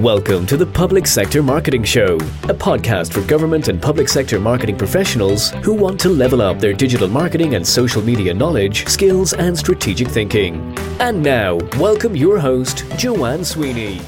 [0.00, 4.76] Welcome to the Public Sector Marketing Show, a podcast for government and public sector marketing
[4.76, 9.56] professionals who want to level up their digital marketing and social media knowledge, skills, and
[9.56, 10.76] strategic thinking.
[10.98, 14.00] And now, welcome your host, Joanne Sweeney.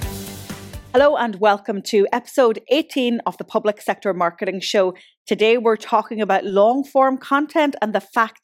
[0.93, 4.93] Hello and welcome to episode 18 of the Public Sector Marketing Show.
[5.25, 8.41] Today we're talking about long form content and the fact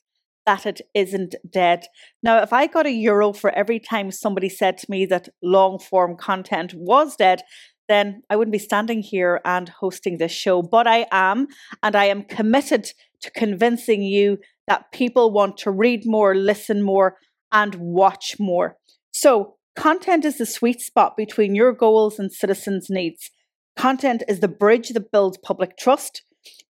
[0.46, 1.86] that it isn't dead.
[2.22, 5.78] Now, if I got a euro for every time somebody said to me that long
[5.78, 7.42] form content was dead,
[7.88, 10.62] then I wouldn't be standing here and hosting this show.
[10.62, 11.48] But I am,
[11.82, 17.16] and I am committed to convincing you that people want to read more, listen more,
[17.50, 18.76] and watch more.
[19.12, 23.30] So, content is the sweet spot between your goals and citizens' needs.
[23.76, 26.22] Content is the bridge that builds public trust.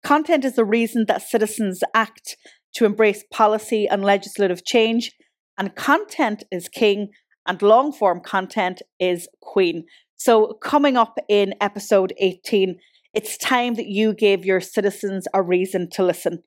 [0.05, 2.37] Content is the reason that citizens act
[2.75, 5.13] to embrace policy and legislative change.
[5.59, 7.11] And content is king,
[7.47, 9.85] and long form content is queen.
[10.17, 12.79] So, coming up in episode 18,
[13.15, 16.43] it's time that you gave your citizens a reason to listen.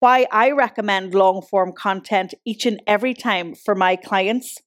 [0.00, 4.58] Why I recommend long form content each and every time for my clients.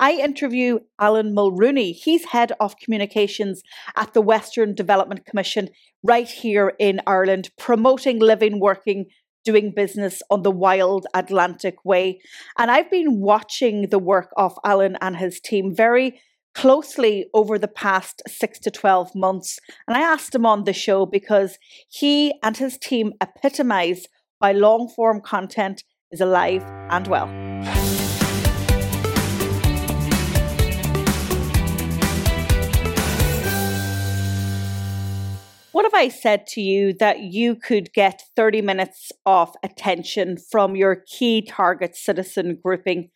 [0.00, 1.92] I interview Alan Mulrooney.
[1.92, 3.62] He's head of communications
[3.96, 5.68] at the Western Development Commission
[6.02, 9.06] right here in Ireland, promoting living, working,
[9.48, 12.20] doing business on the wild Atlantic way.
[12.58, 16.20] And I've been watching the work of Alan and his team very
[16.54, 19.58] closely over the past six to 12 months.
[19.86, 24.06] And I asked him on the show because he and his team epitomize
[24.38, 27.77] why long form content is alive and well.
[35.78, 40.74] What if I said to you that you could get 30 minutes of attention from
[40.74, 43.10] your key target citizen grouping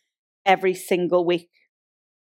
[0.45, 1.49] every single week?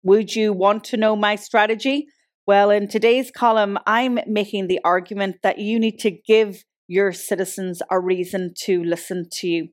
[0.04, 2.06] Would you want to know my strategy?
[2.46, 7.82] Well, in today's column, I'm making the argument that you need to give your citizens
[7.90, 9.68] a reason to listen to you.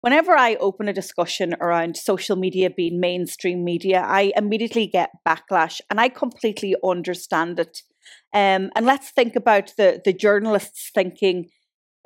[0.00, 5.80] Whenever I open a discussion around social media being mainstream media, I immediately get backlash
[5.88, 7.82] and I completely understand it.
[8.32, 11.50] Um, and let's think about the, the journalists thinking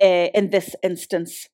[0.02, 1.48] uh, in this instance.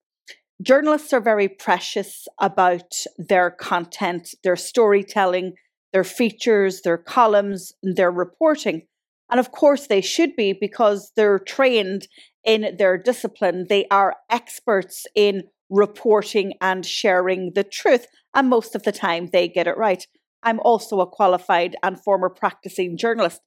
[0.62, 5.54] Journalists are very precious about their content, their storytelling,
[5.92, 8.82] their features, their columns, their reporting.
[9.30, 12.08] And of course, they should be because they're trained
[12.44, 13.66] in their discipline.
[13.68, 18.06] They are experts in reporting and sharing the truth.
[18.34, 20.06] And most of the time, they get it right.
[20.42, 23.40] I'm also a qualified and former practicing journalist.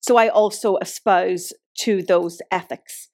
[0.00, 3.08] So I also espouse to those ethics.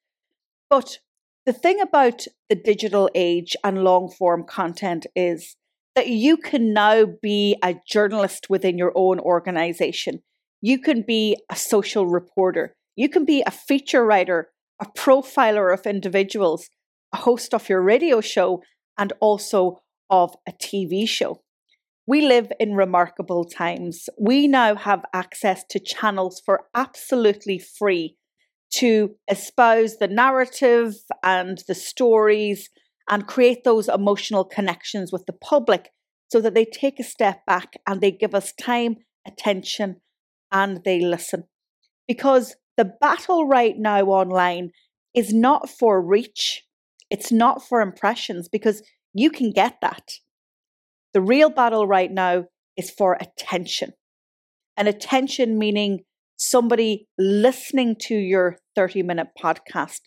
[0.70, 0.98] But
[1.46, 5.56] the thing about the digital age and long form content is
[5.94, 10.22] that you can now be a journalist within your own organization.
[10.60, 12.74] You can be a social reporter.
[12.96, 16.68] You can be a feature writer, a profiler of individuals,
[17.12, 18.62] a host of your radio show,
[18.98, 21.43] and also of a TV show.
[22.06, 24.08] We live in remarkable times.
[24.20, 28.16] We now have access to channels for absolutely free
[28.72, 32.70] to espouse the narrative and the stories
[33.08, 35.90] and create those emotional connections with the public
[36.30, 40.00] so that they take a step back and they give us time, attention,
[40.50, 41.44] and they listen.
[42.08, 44.70] Because the battle right now online
[45.14, 46.64] is not for reach,
[47.10, 48.82] it's not for impressions, because
[49.12, 50.14] you can get that.
[51.14, 53.92] The real battle right now is for attention.
[54.76, 56.00] And attention meaning
[56.36, 60.00] somebody listening to your 30 minute podcast,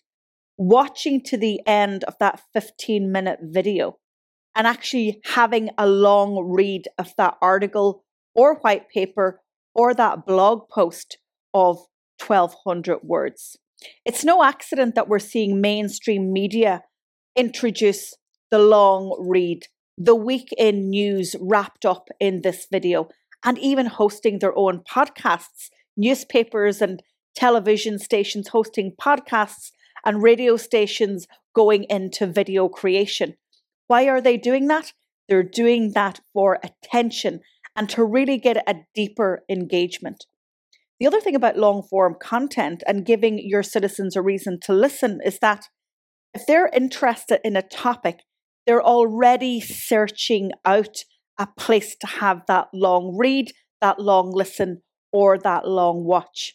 [0.58, 3.96] watching to the end of that 15 minute video,
[4.54, 8.04] and actually having a long read of that article
[8.34, 9.40] or white paper
[9.74, 11.16] or that blog post
[11.54, 11.78] of
[12.26, 13.56] 1200 words.
[14.04, 16.82] It's no accident that we're seeing mainstream media
[17.34, 18.14] introduce
[18.50, 19.62] the long read
[19.98, 23.08] the week in news wrapped up in this video,
[23.44, 27.02] and even hosting their own podcasts, newspapers and
[27.34, 29.72] television stations hosting podcasts,
[30.04, 33.34] and radio stations going into video creation.
[33.88, 34.92] Why are they doing that?
[35.28, 37.40] They're doing that for attention
[37.74, 40.26] and to really get a deeper engagement.
[41.00, 45.20] The other thing about long form content and giving your citizens a reason to listen
[45.24, 45.66] is that
[46.34, 48.20] if they're interested in a topic,
[48.68, 51.04] they're already searching out
[51.38, 53.50] a place to have that long read,
[53.80, 56.54] that long listen, or that long watch.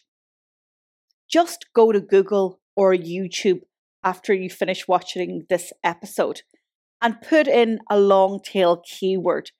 [1.28, 3.62] Just go to Google or YouTube
[4.04, 6.42] after you finish watching this episode
[7.02, 9.50] and put in a long tail keyword,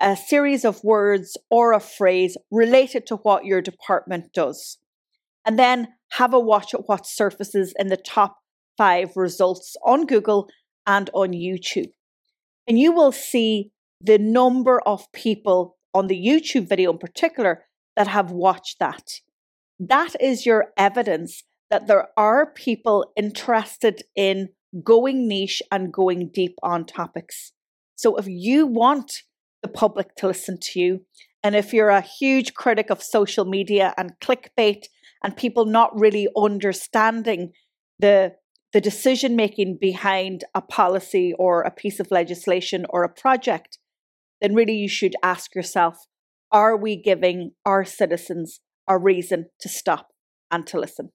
[0.00, 4.78] a series of words or a phrase related to what your department does.
[5.44, 8.38] and then have a watch at what surfaces in the top
[8.76, 10.48] five results on Google
[10.86, 11.92] and on YouTube.
[12.66, 17.64] And you will see the number of people on the YouTube video in particular
[17.96, 19.20] that have watched that.
[19.78, 24.50] That is your evidence that there are people interested in
[24.82, 27.52] going niche and going deep on topics.
[27.96, 29.22] So if you want
[29.62, 31.00] the public to listen to you,
[31.42, 34.84] and if you're a huge critic of social media and clickbait
[35.22, 37.52] and people not really understanding
[37.98, 38.34] the
[38.72, 43.78] the decision making behind a policy or a piece of legislation or a project,
[44.40, 46.06] then really you should ask yourself
[46.50, 50.08] are we giving our citizens a reason to stop
[50.50, 51.10] and to listen?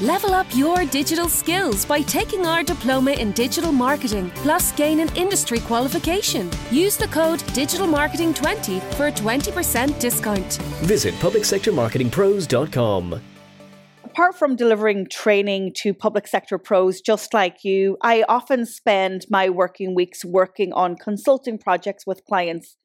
[0.00, 5.14] Level up your digital skills by taking our diploma in digital marketing, plus gain an
[5.16, 6.50] industry qualification.
[6.70, 10.54] Use the code DigitalMarketing20 for a 20% discount.
[10.82, 13.33] Visit PublicSectorMarketingPros.com.
[14.14, 19.48] Apart from delivering training to public sector pros just like you, I often spend my
[19.48, 22.76] working weeks working on consulting projects with clients.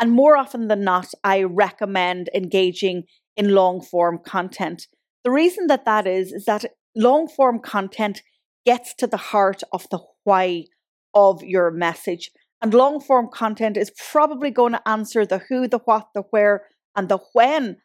[0.00, 3.04] And more often than not, I recommend engaging
[3.36, 4.86] in long form content
[5.28, 6.64] the reason that that is, is that
[6.96, 8.22] long form content
[8.64, 10.64] gets to the heart of the why
[11.12, 12.30] of your message.
[12.62, 16.66] And long form content is probably going to answer the who, the what, the where,
[16.96, 17.76] and the when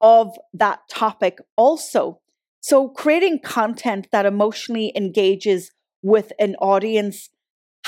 [0.00, 2.20] of that topic also.
[2.66, 5.70] So, creating content that emotionally engages
[6.00, 7.28] with an audience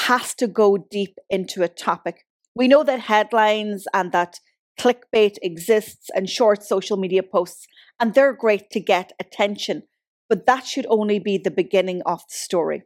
[0.01, 2.27] has to go deep into a topic.
[2.55, 4.39] We know that headlines and that
[4.79, 7.67] clickbait exists and short social media posts
[7.99, 9.85] and they're great to get attention,
[10.29, 12.83] but that should only be the beginning of the story.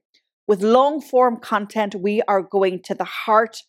[0.46, 3.64] With long form content, we are going to the heart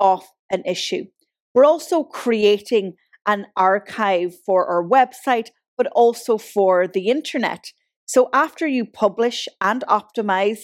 [0.00, 1.08] of an issue.
[1.54, 2.94] We're also creating
[3.26, 7.72] an archive for our website, but also for the internet.
[8.06, 10.60] So after you publish and optimize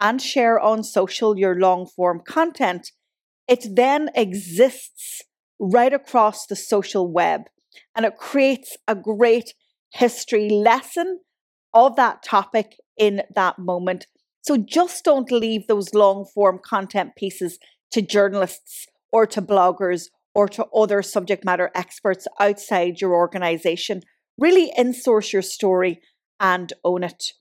[0.00, 2.92] and share on social your long form content,
[3.48, 5.22] it then exists
[5.58, 7.42] right across the social web
[7.94, 9.54] and it creates a great
[9.90, 11.20] history lesson
[11.72, 14.06] of that topic in that moment.
[14.42, 17.58] So just don't leave those long form content pieces
[17.92, 24.02] to journalists or to bloggers or to other subject matter experts outside your organization.
[24.38, 26.00] Really insource your story
[26.38, 27.32] and own it.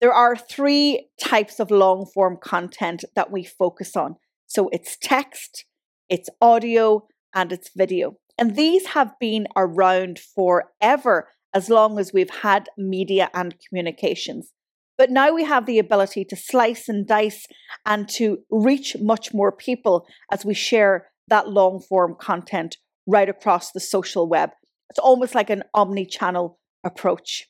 [0.00, 4.16] There are three types of long form content that we focus on.
[4.46, 5.64] So it's text,
[6.08, 8.16] it's audio, and it's video.
[8.38, 14.52] And these have been around forever as long as we've had media and communications.
[14.96, 17.46] But now we have the ability to slice and dice
[17.86, 23.70] and to reach much more people as we share that long form content right across
[23.72, 24.50] the social web.
[24.90, 27.48] It's almost like an omni channel approach.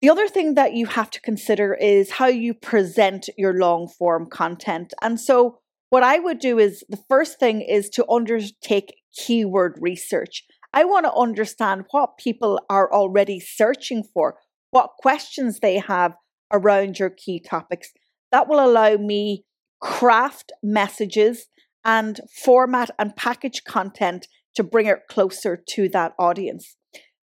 [0.00, 4.26] The other thing that you have to consider is how you present your long form
[4.28, 4.92] content.
[5.00, 5.58] And so,
[5.90, 10.44] what I would do is the first thing is to undertake keyword research.
[10.72, 14.38] I want to understand what people are already searching for,
[14.70, 16.14] what questions they have
[16.50, 17.92] around your key topics.
[18.30, 19.44] That will allow me
[19.80, 21.46] craft messages
[21.84, 26.76] and format and package content to bring it closer to that audience.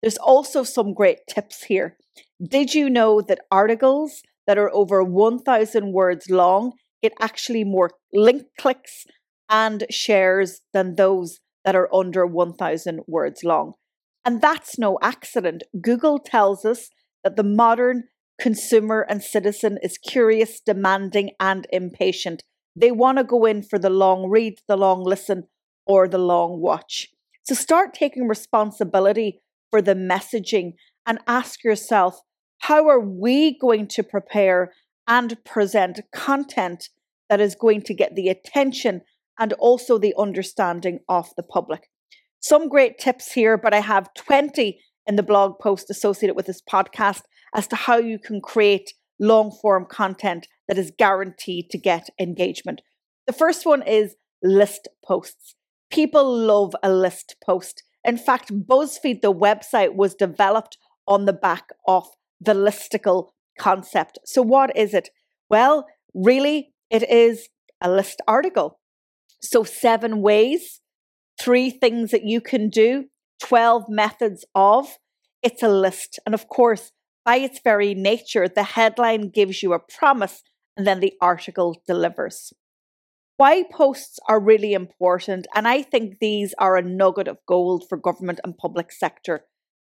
[0.02, 1.96] There's also some great tips here.
[2.42, 6.72] Did you know that articles that are over 1,000 words long
[7.02, 9.04] get actually more link clicks
[9.48, 13.74] and shares than those that are under 1,000 words long.
[14.24, 15.62] And that's no accident.
[15.80, 16.90] Google tells us
[17.22, 18.04] that the modern
[18.40, 22.42] consumer and citizen is curious, demanding, and impatient.
[22.74, 25.44] They want to go in for the long read, the long listen,
[25.86, 27.08] or the long watch.
[27.46, 30.72] So start taking responsibility for the messaging
[31.06, 32.20] and ask yourself
[32.58, 34.72] how are we going to prepare
[35.06, 36.88] and present content
[37.28, 39.02] that is going to get the attention
[39.38, 41.88] and also the understanding of the public.
[42.40, 46.62] Some great tips here, but I have 20 in the blog post associated with this
[46.68, 47.22] podcast
[47.54, 52.82] as to how you can create long form content that is guaranteed to get engagement.
[53.28, 55.55] The first one is list posts.
[55.90, 57.82] People love a list post.
[58.04, 62.08] In fact, BuzzFeed, the website, was developed on the back of
[62.40, 64.18] the listicle concept.
[64.24, 65.10] So, what is it?
[65.48, 67.48] Well, really, it is
[67.80, 68.78] a list article.
[69.40, 70.80] So, seven ways,
[71.40, 73.06] three things that you can do,
[73.42, 74.98] 12 methods of.
[75.42, 76.18] It's a list.
[76.26, 76.92] And of course,
[77.24, 80.42] by its very nature, the headline gives you a promise
[80.76, 82.52] and then the article delivers.
[83.38, 87.98] Why posts are really important, and I think these are a nugget of gold for
[87.98, 89.44] government and public sector.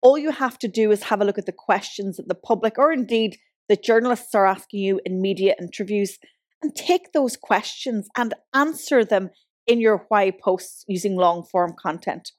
[0.01, 2.79] All you have to do is have a look at the questions that the public
[2.79, 3.37] or indeed
[3.69, 6.17] the journalists are asking you in media interviews
[6.63, 9.29] and take those questions and answer them
[9.67, 12.31] in your why posts using long form content.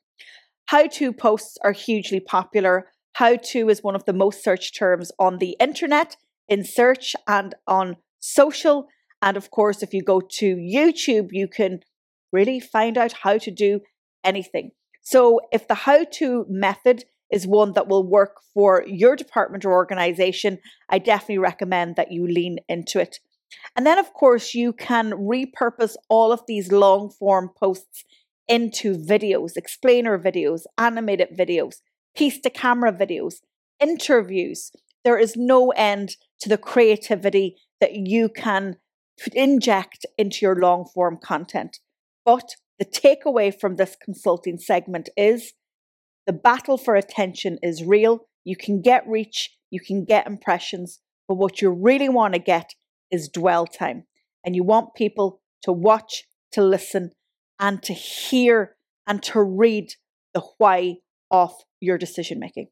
[0.66, 2.90] How to posts are hugely popular.
[3.12, 6.16] How to is one of the most searched terms on the internet,
[6.48, 8.88] in search, and on social.
[9.20, 11.80] And of course, if you go to YouTube, you can
[12.32, 13.80] really find out how to do
[14.24, 14.72] anything.
[15.02, 19.72] So, if the how to method is one that will work for your department or
[19.72, 20.58] organization,
[20.88, 23.18] I definitely recommend that you lean into it.
[23.76, 28.04] And then, of course, you can repurpose all of these long form posts
[28.46, 31.76] into videos, explainer videos, animated videos,
[32.16, 33.36] piece to camera videos,
[33.80, 34.72] interviews.
[35.04, 38.76] There is no end to the creativity that you can
[39.34, 41.78] inject into your long form content.
[42.24, 45.54] But the takeaway from this consulting segment is
[46.26, 48.28] the battle for attention is real.
[48.44, 52.70] You can get reach, you can get impressions, but what you really want to get
[53.10, 54.04] is dwell time.
[54.44, 57.10] And you want people to watch, to listen,
[57.58, 59.94] and to hear and to read
[60.34, 60.96] the why
[61.30, 62.68] of your decision making.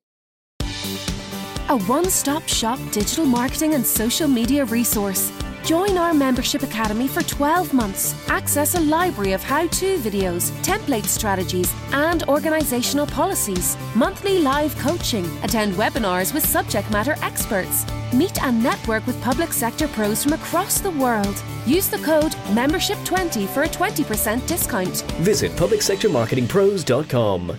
[1.69, 5.33] A one stop shop digital marketing and social media resource.
[5.67, 8.15] Join our membership academy for 12 months.
[8.29, 13.77] Access a library of how to videos, template strategies, and organizational policies.
[13.97, 15.27] Monthly live coaching.
[15.43, 17.85] Attend webinars with subject matter experts.
[18.15, 21.43] Meet and network with public sector pros from across the world.
[21.67, 25.03] Use the code MEMBERSHIP20 for a 20% discount.
[25.19, 27.59] Visit publicsectormarketingpros.com.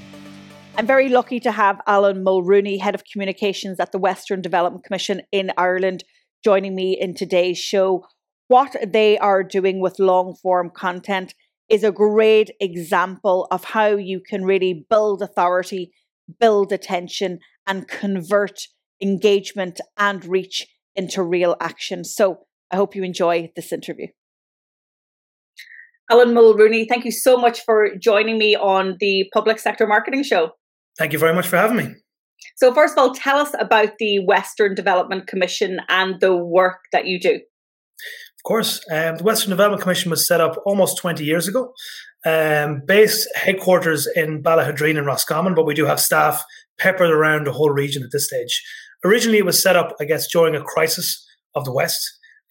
[0.78, 5.24] I'm very lucky to have Alan Mulrooney, Head of Communications at the Western Development Commission
[5.34, 6.06] in Ireland,
[6.44, 8.06] joining me in today's show.
[8.48, 11.34] What they are doing with long form content
[11.70, 15.92] is a great example of how you can really build authority,
[16.40, 18.68] build attention, and convert
[19.02, 20.66] engagement and reach
[20.96, 22.04] into real action.
[22.04, 22.40] So
[22.72, 24.08] I hope you enjoy this interview.
[26.10, 30.52] Alan Mulrooney, thank you so much for joining me on the Public Sector Marketing Show.
[30.98, 31.96] Thank you very much for having me.
[32.56, 37.06] So, first of all, tell us about the Western Development Commission and the work that
[37.06, 37.36] you do.
[37.36, 38.80] Of course.
[38.92, 41.74] Um, the Western Development Commission was set up almost 20 years ago,
[42.26, 46.44] um, based headquarters in Ballaghaderreen and Roscommon, but we do have staff
[46.80, 48.64] peppered around the whole region at this stage.
[49.04, 51.26] Originally, it was set up, I guess, during a crisis
[51.56, 52.00] of the West,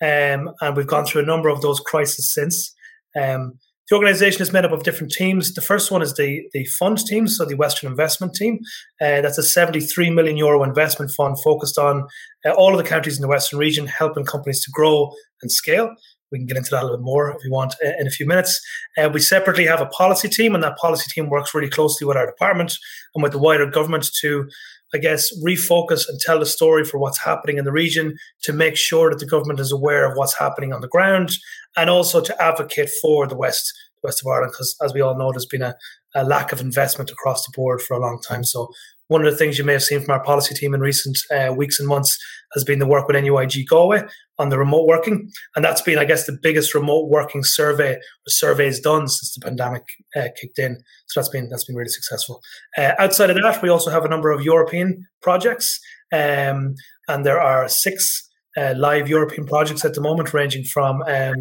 [0.02, 2.75] um, and we've gone through a number of those crises since.
[3.21, 5.55] Um, the organization is made up of different teams.
[5.55, 8.59] The first one is the, the fund team, so the Western Investment Team.
[9.00, 12.07] Uh, that's a 73 million euro investment fund focused on
[12.45, 15.12] uh, all of the counties in the Western region, helping companies to grow
[15.43, 15.95] and scale.
[16.33, 18.26] We can get into that a little more if you want uh, in a few
[18.26, 18.61] minutes.
[18.99, 22.16] Uh, we separately have a policy team, and that policy team works really closely with
[22.16, 22.76] our department
[23.14, 24.49] and with the wider government to
[24.95, 28.76] I guess, refocus and tell the story for what's happening in the region to make
[28.76, 31.33] sure that the government is aware of what's happening on the ground
[31.76, 35.33] and also to advocate for the West, West of Ireland, because as we all know,
[35.33, 35.75] there's been a,
[36.14, 38.45] a lack of investment across the board for a long time.
[38.45, 38.69] So
[39.09, 41.53] one of the things you may have seen from our policy team in recent uh,
[41.53, 42.19] weeks and months
[42.55, 44.03] has been the work with NUIG Galway
[44.39, 45.31] on the remote working.
[45.55, 49.41] And that's been, I guess, the biggest remote working survey or surveys done since the
[49.41, 49.85] pandemic
[50.15, 50.79] uh, kicked in.
[51.07, 52.41] So that's been that's been really successful.
[52.77, 55.81] Uh, outside of that, we also have a number of European projects.
[56.13, 56.75] Um,
[57.09, 61.37] and there are six uh, live European projects at the moment, ranging from um,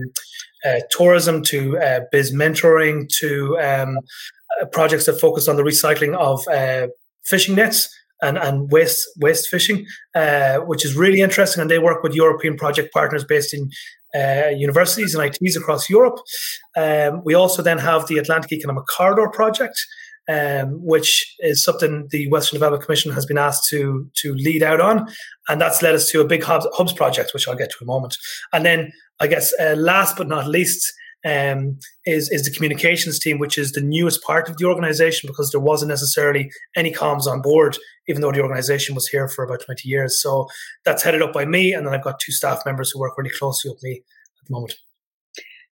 [0.66, 3.98] uh, tourism to uh, biz mentoring to um,
[4.72, 6.42] projects that focus on the recycling of
[7.26, 7.90] fishing nets
[8.22, 11.62] and, and waste waste fishing, uh, which is really interesting.
[11.62, 13.70] And they work with European project partners based in
[14.16, 16.20] uh, universities and ITs across Europe.
[16.78, 19.78] Um, we also then have the Atlantic Economic Corridor project,
[20.30, 24.82] um, which is something the Western Development Commission has been asked to to lead out
[24.82, 25.08] on,
[25.50, 27.86] and that's led us to a big hubs, hubs project, which I'll get to in
[27.86, 28.18] a moment.
[28.54, 30.94] And then I guess uh, last but not least
[31.26, 35.52] um, is is the communications team, which is the newest part of the organization because
[35.52, 37.78] there wasn't necessarily any comms on board,
[38.08, 40.22] even though the organization was here for about 20 years.
[40.22, 40.48] So
[40.86, 43.32] that's headed up by me, and then I've got two staff members who work really
[43.32, 44.04] closely with me
[44.42, 44.76] at the moment.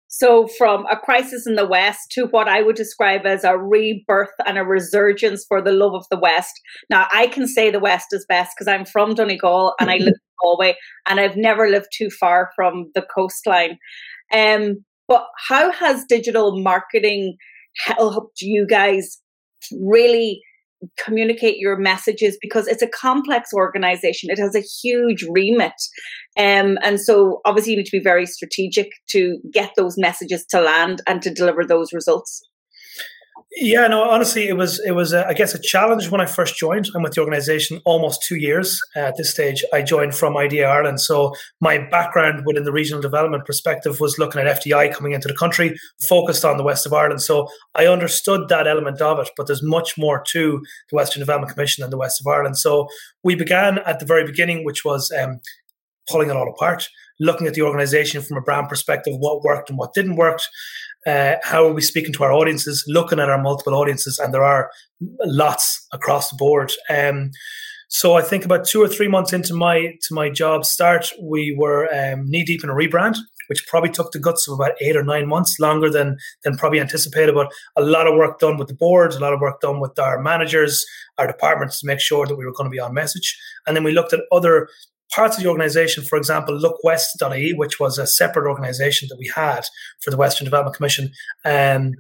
[0.08, 4.30] So, from a crisis in the West to what I would describe as a rebirth
[4.46, 6.54] and a resurgence for the love of the West.
[6.90, 10.10] Now, I can say the West is best because I'm from Donegal and I live
[10.10, 10.76] in Galway,
[11.08, 13.80] and I've never lived too far from the coastline.
[14.32, 17.38] Um, but how has digital marketing
[17.86, 19.20] helped you guys
[19.72, 20.42] really
[20.98, 22.36] communicate your messages?
[22.42, 24.32] Because it's a complex organization.
[24.32, 25.74] It has a huge remit.
[26.36, 30.62] Um, and so obviously you need to be very strategic to get those messages to
[30.62, 32.42] land and to deliver those results
[33.56, 36.58] Yeah, no, honestly, it was it was uh, I guess a challenge when I first
[36.58, 36.90] joined.
[36.96, 39.64] I'm with the organisation almost two years uh, at this stage.
[39.72, 44.42] I joined from IDA Ireland, so my background within the regional development perspective was looking
[44.42, 45.78] at FDI coming into the country,
[46.10, 47.22] focused on the west of Ireland.
[47.22, 51.54] So I understood that element of it, but there's much more to the Western Development
[51.54, 52.58] Commission than the west of Ireland.
[52.58, 52.88] So
[53.24, 55.40] we began at the very beginning, which was um,
[56.10, 59.78] pulling it all apart, looking at the organisation from a brand perspective, what worked and
[59.78, 60.40] what didn't work
[61.06, 64.44] uh, how are we speaking to our audiences, looking at our multiple audiences, and there
[64.44, 64.70] are
[65.26, 66.72] lots across the board.
[66.90, 67.32] Um,
[67.90, 71.56] so I think about two or three months into my to my job start, we
[71.56, 73.18] were um, knee deep in a rebrand,
[73.50, 76.80] which probably took the guts of about eight or nine months, longer than than probably
[76.80, 77.36] anticipated.
[77.36, 80.00] But a lot of work done with the board, a lot of work done with
[80.00, 80.84] our managers,
[81.20, 83.40] our departments to make sure that we were going to be on message.
[83.68, 84.68] And then we looked at other
[85.14, 89.62] parts of the organization, for example, LookWest.ie, which was a separate organization that we had
[90.02, 91.12] for the Western Development Commission.
[91.46, 91.94] Um,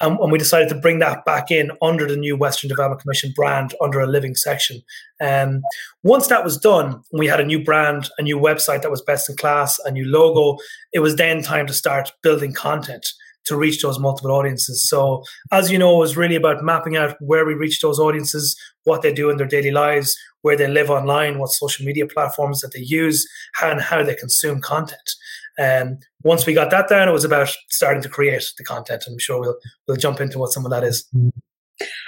[0.00, 3.32] and, and, we decided to bring that back in under the new Western Development Commission
[3.34, 4.80] brand under a living section.
[5.20, 5.62] Um,
[6.04, 9.28] once that was done, we had a new brand, a new website that was best
[9.28, 10.58] in class, a new logo.
[10.92, 13.08] It was then time to start building content
[13.46, 14.84] to reach those multiple audiences.
[14.86, 18.56] So, as you know, it was really about mapping out where we reach those audiences,
[18.84, 22.60] what they do in their daily lives, where they live online, what social media platforms
[22.60, 23.26] that they use,
[23.62, 25.10] and how they consume content.
[25.58, 29.02] And um, once we got that down, it was about starting to create the content.
[29.06, 31.08] And I'm sure we'll we'll jump into what some of that is.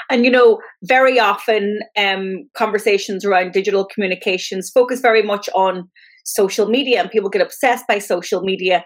[0.08, 5.88] And you know, very often um, conversations around digital communications focus very much on
[6.24, 8.84] social media, and people get obsessed by social media.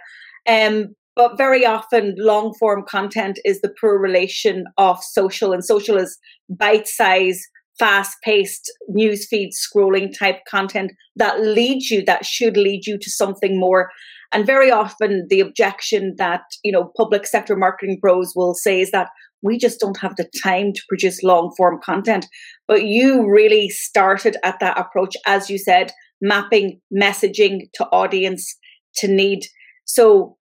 [0.48, 5.96] Um, but very often, long form content is the poor relation of social, and social
[5.96, 7.40] is bite size,
[7.78, 13.58] fast paced newsfeed scrolling type content that leads you, that should lead you to something
[13.58, 13.90] more.
[14.32, 18.90] And very often, the objection that you know public sector marketing pros will say is
[18.90, 19.08] that
[19.42, 22.26] we just don't have the time to produce long form content.
[22.66, 28.56] But you really started at that approach, as you said, mapping messaging to audience
[28.96, 29.44] to need.
[29.84, 30.36] So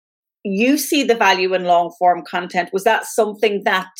[0.44, 2.70] you see the value in long form content.
[2.72, 3.90] Was that something that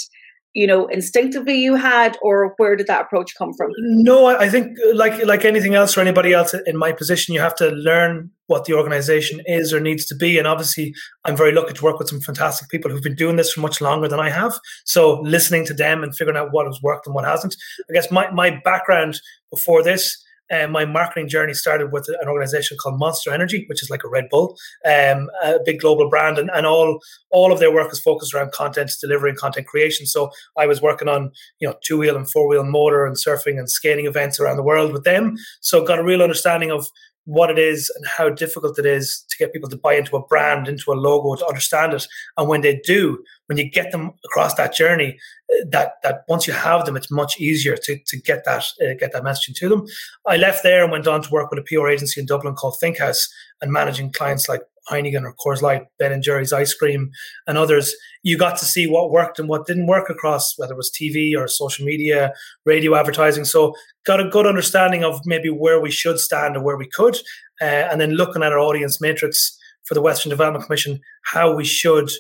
[0.55, 3.71] you know instinctively you had or where did that approach come from?
[3.79, 7.41] No i think uh, like like anything else or anybody else in my position you
[7.41, 10.39] have to learn what the organization is or needs to be.
[10.39, 13.53] And obviously i'm very lucky to work with some fantastic people who've been doing this
[13.53, 14.59] for much longer than i have.
[14.85, 17.57] So listening to them and figuring out what has worked and what hasn't.
[17.89, 22.77] I guess my, my background before this uh, my marketing journey started with an organization
[22.81, 26.51] called Monster Energy, which is like a Red Bull, um, a big global brand, and,
[26.55, 30.07] and all all of their work is focused around content delivery and content creation.
[30.07, 33.59] So I was working on you know two wheel and four wheel motor and surfing
[33.59, 35.37] and skating events around the world with them.
[35.61, 36.87] So got a real understanding of
[37.25, 40.27] what it is and how difficult it is to get people to buy into a
[40.27, 42.07] brand, into a logo, to understand it.
[42.37, 45.19] And when they do, when you get them across that journey,
[45.53, 48.95] uh, that that once you have them, it's much easier to, to get that uh,
[48.99, 49.87] get that messaging to them.
[50.27, 52.77] I left there and went on to work with a PR agency in Dublin called
[52.83, 53.29] ThinkHouse
[53.61, 57.11] and managing clients like Heineken or Coors Light, Ben and Jerry's ice cream,
[57.47, 60.77] and others, you got to see what worked and what didn't work across whether it
[60.77, 62.33] was TV or social media,
[62.65, 63.45] radio advertising.
[63.45, 67.17] So got a good understanding of maybe where we should stand or where we could,
[67.61, 71.65] uh, and then looking at our audience matrix for the Western Development Commission, how we
[71.65, 72.11] should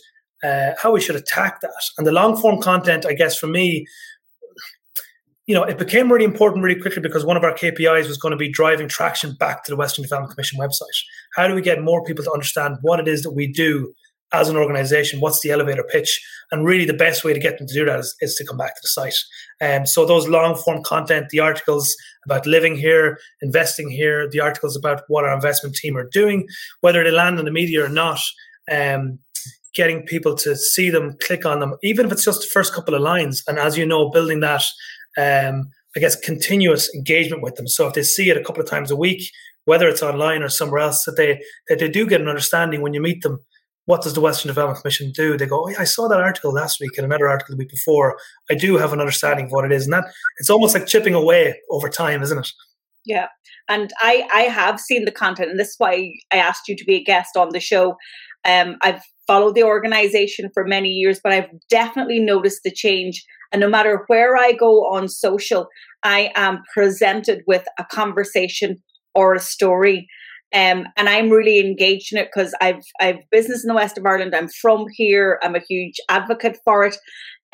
[0.42, 1.70] uh, how we should attack that.
[1.96, 3.87] And the long form content, I guess, for me
[5.46, 8.31] you know, it became really important really quickly because one of our KPIs was going
[8.31, 10.87] to be driving traction back to the Western Development Commission website.
[11.35, 13.92] How do we get more people to understand what it is that we do
[14.33, 15.20] as an organization?
[15.20, 16.24] What's the elevator pitch?
[16.52, 18.57] And really, the best way to get them to do that is, is to come
[18.57, 19.18] back to the site.
[19.61, 21.92] And um, so, those long form content, the articles
[22.24, 26.46] about living here, investing here, the articles about what our investment team are doing,
[26.83, 28.20] whether they land in the media or not.
[28.70, 29.18] Um,
[29.74, 32.94] getting people to see them, click on them, even if it's just the first couple
[32.94, 33.42] of lines.
[33.48, 34.62] And as you know, building that
[35.18, 37.66] um, I guess, continuous engagement with them.
[37.68, 39.22] So if they see it a couple of times a week,
[39.64, 42.94] whether it's online or somewhere else, that they that they do get an understanding when
[42.94, 43.38] you meet them.
[43.87, 45.37] What does the Western Development Commission do?
[45.37, 47.70] They go, oh, yeah, I saw that article last week and another article the week
[47.70, 48.16] before.
[48.48, 50.05] I do have an understanding of what it is, and that
[50.38, 52.48] it's almost like chipping away over time, isn't it?
[53.05, 53.27] Yeah,
[53.68, 56.85] and I I have seen the content, and this is why I asked you to
[56.85, 57.96] be a guest on the show.
[58.44, 63.61] Um, I've followed the organization for many years, but I've definitely noticed the change and
[63.61, 65.68] no matter where I go on social,
[66.02, 68.82] I am presented with a conversation
[69.14, 70.08] or a story.
[70.54, 74.04] Um, and I'm really engaged in it because I've I've business in the west of
[74.04, 74.35] Ireland.
[74.35, 75.38] I'm from here.
[75.42, 76.96] I'm a huge advocate for it,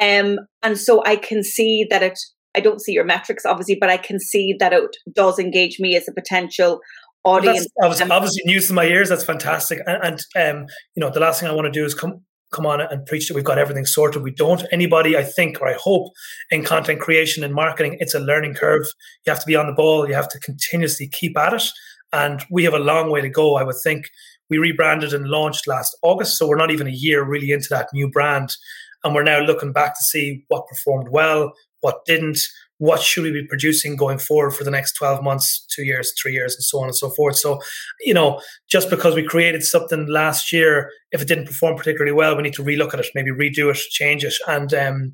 [0.00, 2.18] um, and so I can see that it.
[2.56, 5.94] I don't see your metrics obviously, but I can see that it does engage me
[5.94, 6.80] as a potential
[7.24, 7.66] audience.
[7.82, 9.08] Obviously, obviously, news to my ears.
[9.08, 9.80] That's fantastic.
[9.86, 12.64] And, and um, you know, the last thing I want to do is come come
[12.64, 14.22] on and preach that we've got everything sorted.
[14.22, 14.64] We don't.
[14.72, 16.12] Anybody, I think, or I hope,
[16.50, 18.86] in content creation and marketing, it's a learning curve.
[19.26, 20.08] You have to be on the ball.
[20.08, 21.68] You have to continuously keep at it.
[22.12, 24.08] And we have a long way to go, I would think.
[24.48, 27.88] We rebranded and launched last August, so we're not even a year really into that
[27.92, 28.56] new brand.
[29.04, 31.52] And we're now looking back to see what performed well,
[31.82, 32.38] what didn't,
[32.78, 36.32] what should we be producing going forward for the next 12 months, two years, three
[36.32, 37.36] years, and so on and so forth.
[37.36, 37.58] So,
[38.00, 42.36] you know, just because we created something last year, if it didn't perform particularly well,
[42.36, 44.34] we need to relook at it, maybe redo it, change it.
[44.46, 45.12] And um,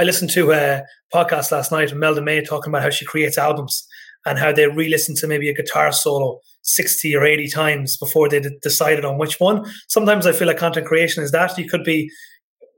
[0.00, 0.82] I listened to a
[1.14, 3.86] podcast last night of Imelda May talking about how she creates albums
[4.26, 8.40] and how they re-listen to maybe a guitar solo 60 or 80 times before they
[8.40, 9.64] d- decided on which one.
[9.88, 11.56] Sometimes I feel like content creation is that.
[11.56, 12.10] You could be,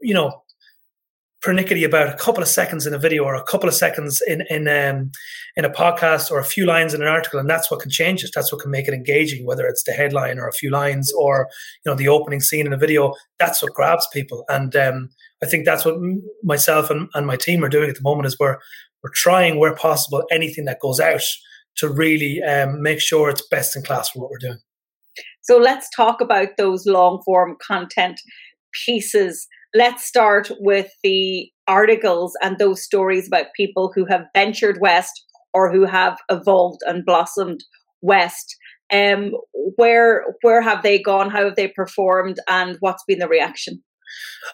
[0.02, 0.42] you know,
[1.42, 4.42] pernickety about a couple of seconds in a video or a couple of seconds in
[4.50, 5.11] in um,
[5.57, 8.22] in a podcast or a few lines in an article, and that's what can change
[8.22, 8.31] it.
[8.35, 11.48] That's what can make it engaging, whether it's the headline or a few lines or
[11.85, 13.14] you know the opening scene in a video.
[13.38, 15.11] That's what grabs people, and um,
[15.42, 15.96] I think that's what
[16.42, 18.26] myself and, and my team are doing at the moment.
[18.26, 18.59] Is we're
[19.03, 21.22] we're trying where possible anything that goes out
[21.76, 24.59] to really um, make sure it's best in class for what we're doing.
[25.42, 28.20] So let's talk about those long form content
[28.85, 35.12] pieces let's start with the articles and those stories about people who have ventured west
[35.54, 37.62] or who have evolved and blossomed
[38.02, 38.56] west.
[38.92, 39.33] Um,
[39.76, 41.30] where where have they gone?
[41.30, 42.38] How have they performed?
[42.48, 43.83] And what's been the reaction?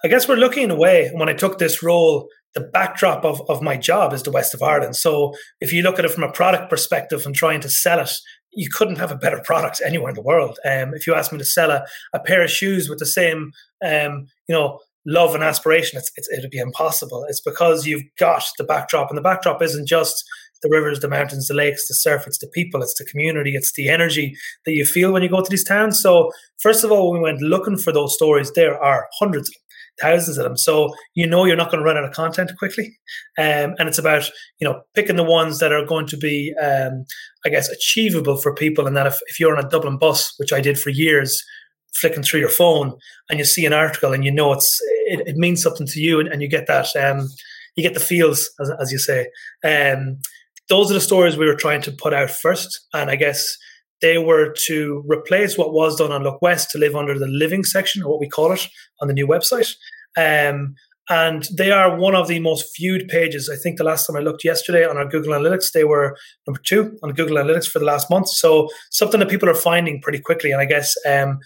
[0.04, 1.10] I guess we're looking away.
[1.14, 4.62] When I took this role, the backdrop of, of my job is the west of
[4.62, 4.96] Ireland.
[4.96, 8.12] So if you look at it from a product perspective and trying to sell it,
[8.52, 10.58] you couldn't have a better product anywhere in the world.
[10.64, 13.52] Um, if you asked me to sell a, a pair of shoes with the same,
[13.84, 17.24] um, you know, love and aspiration, it's, it's, it'd be impossible.
[17.28, 20.24] It's because you've got the backdrop, and the backdrop isn't just
[20.62, 22.26] the rivers, the mountains, the lakes, the surf.
[22.26, 25.42] It's the people, it's the community, it's the energy that you feel when you go
[25.42, 26.00] to these towns.
[26.00, 28.52] So, first of all, we went looking for those stories.
[28.52, 29.62] There are hundreds of them
[30.00, 30.56] thousands of them.
[30.56, 32.98] So you know you're not going to run out of content quickly,
[33.38, 37.04] um, and it's about you know picking the ones that are going to be, um,
[37.44, 38.86] I guess, achievable for people.
[38.86, 41.42] And that if, if you're on a Dublin bus, which I did for years,
[42.00, 42.94] flicking through your phone
[43.30, 46.20] and you see an article and you know it's it, it means something to you
[46.20, 47.28] and, and you get that um,
[47.76, 49.26] you get the feels as, as you say
[49.64, 50.18] um,
[50.68, 53.56] those are the stories we were trying to put out first and i guess
[54.02, 57.64] they were to replace what was done on look west to live under the living
[57.64, 58.68] section or what we call it
[59.00, 59.74] on the new website
[60.18, 60.74] um,
[61.08, 63.48] and they are one of the most viewed pages.
[63.48, 66.16] I think the last time I looked yesterday on our Google Analytics, they were
[66.46, 68.28] number two on Google Analytics for the last month.
[68.28, 70.50] So something that people are finding pretty quickly.
[70.50, 71.38] And I guess um,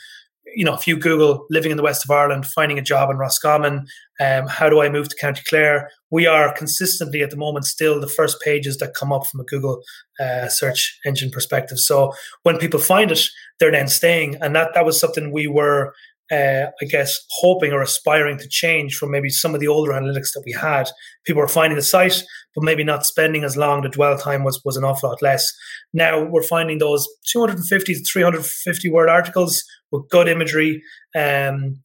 [0.55, 3.17] you know, if you Google living in the west of Ireland, finding a job in
[3.17, 3.87] Roscommon,
[4.21, 5.91] um, how do I move to County Clare?
[6.11, 9.45] We are consistently at the moment still the first pages that come up from a
[9.45, 9.83] Google
[10.19, 11.79] uh, search engine perspective.
[11.79, 13.23] So when people find it,
[13.59, 15.93] they're then staying, and that that was something we were
[16.31, 20.33] uh, I guess, hoping or aspiring to change from maybe some of the older analytics
[20.35, 20.89] that we had.
[21.25, 22.23] People were finding the site,
[22.55, 23.83] but maybe not spending as long.
[23.83, 25.51] The dwell time was, was an awful lot less.
[25.93, 30.83] Now we're finding those 250 to 350 word articles with good imagery
[31.17, 31.81] um,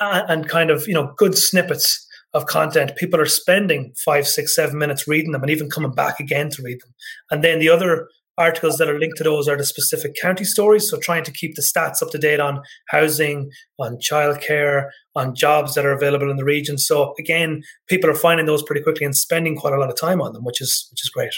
[0.00, 2.96] and kind of, you know, good snippets of content.
[2.96, 6.62] People are spending five, six, seven minutes reading them and even coming back again to
[6.62, 6.92] read them.
[7.30, 10.90] And then the other articles that are linked to those are the specific county stories.
[10.90, 15.74] So trying to keep the stats up to date on housing, on childcare, on jobs
[15.74, 16.78] that are available in the region.
[16.78, 20.20] So again, people are finding those pretty quickly and spending quite a lot of time
[20.20, 21.34] on them, which is which is great.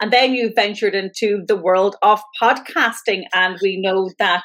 [0.00, 4.44] And then you ventured into the world of podcasting, and we know that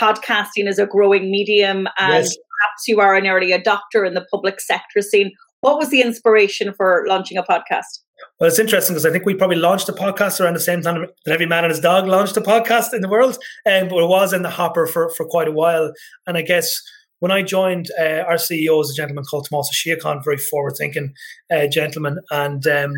[0.00, 2.34] podcasting is a growing medium, and yes.
[2.34, 5.30] perhaps you are an early adopter in the public sector scene.
[5.60, 8.00] What was the inspiration for launching a podcast?
[8.38, 11.06] Well, it's interesting because I think we probably launched a podcast around the same time
[11.24, 14.08] that every man and his dog launched a podcast in the world, um, but it
[14.08, 15.92] was in the hopper for, for quite a while.
[16.26, 16.80] And I guess
[17.20, 21.14] when I joined, uh, our CEO is a gentleman called Tomás Ó Síocháin, very forward-thinking
[21.50, 22.92] uh, gentleman, and um,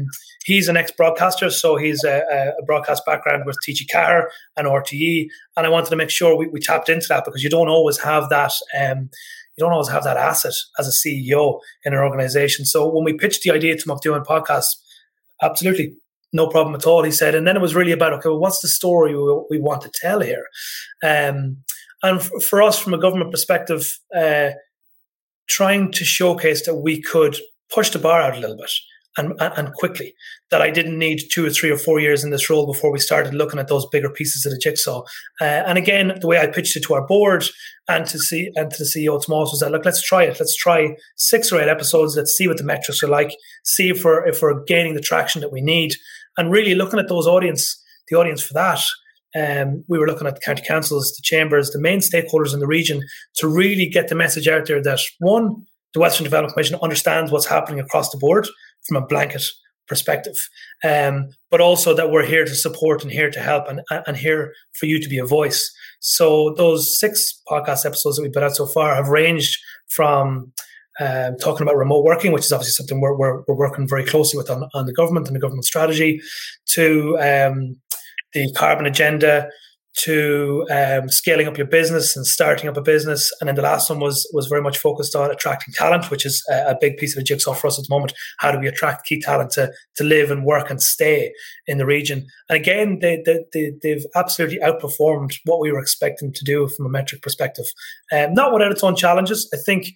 [0.44, 4.24] he's an ex-broadcaster, so he's a, a broadcast background with TG4
[4.56, 7.50] and RTE, and I wanted to make sure we, we tapped into that because you
[7.50, 8.52] don't always have that.
[8.76, 9.10] Um,
[9.56, 12.64] you don't always have that asset as a CEO in an organization.
[12.64, 14.74] So when we pitched the idea to him of doing podcasts,
[15.42, 15.94] absolutely
[16.32, 17.02] no problem at all.
[17.02, 19.58] He said, and then it was really about okay, well, what's the story we, we
[19.60, 20.46] want to tell here?
[21.02, 21.58] Um,
[22.02, 24.50] and f- for us, from a government perspective, uh,
[25.48, 27.36] trying to showcase that we could
[27.72, 28.70] push the bar out a little bit
[29.16, 30.14] and, and quickly.
[30.50, 32.98] That I didn't need two or three or four years in this role before we
[32.98, 35.02] started looking at those bigger pieces of the jigsaw.
[35.40, 37.44] Uh, and again, the way I pitched it to our board
[37.88, 40.38] and to see and to the CEO Tomas was that look, let's try it.
[40.38, 42.16] Let's try six or eight episodes.
[42.16, 43.34] Let's see what the metrics are like.
[43.64, 45.94] See if we're if we're gaining the traction that we need.
[46.36, 48.82] And really looking at those audience, the audience for that.
[49.34, 52.66] um, we were looking at the county councils, the chambers, the main stakeholders in the
[52.66, 53.02] region
[53.36, 57.46] to really get the message out there that one, the Western Development Commission understands what's
[57.46, 58.46] happening across the board
[58.86, 59.42] from a blanket
[59.88, 60.36] perspective,
[60.84, 64.52] um, but also that we're here to support and here to help and, and here
[64.78, 65.72] for you to be a voice.
[66.00, 69.56] So those six podcast episodes that we've put out so far have ranged
[69.88, 70.52] from
[70.98, 74.38] um, talking about remote working, which is obviously something we're, we're, we're working very closely
[74.38, 76.20] with on, on, the government and the government strategy,
[76.70, 77.76] to um,
[78.32, 79.48] the carbon agenda,
[79.96, 83.32] to um, scaling up your business and starting up a business.
[83.40, 86.44] And then the last one was was very much focused on attracting talent, which is
[86.50, 88.12] a, a big piece of a jigsaw for us at the moment.
[88.38, 91.32] How do we attract key talent to to live and work and stay
[91.66, 92.26] in the region?
[92.48, 96.86] And again, they, they, they, they've absolutely outperformed what we were expecting to do from
[96.86, 97.66] a metric perspective.
[98.12, 99.48] Um, not without its own challenges.
[99.52, 99.86] I think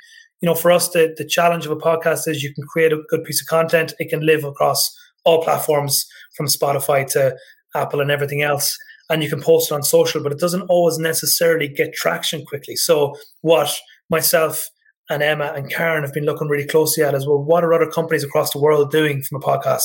[0.40, 3.02] you know, for us, the, the challenge of a podcast is you can create a
[3.10, 3.92] good piece of content.
[3.98, 4.90] It can live across
[5.24, 7.36] all platforms from Spotify to
[7.74, 8.76] Apple and everything else.
[9.11, 12.77] And you can post it on social, but it doesn't always necessarily get traction quickly.
[12.77, 13.77] So, what
[14.09, 14.70] myself
[15.11, 17.90] and Emma and Karen have been looking really closely at is well, what are other
[17.90, 19.83] companies across the world doing from a podcast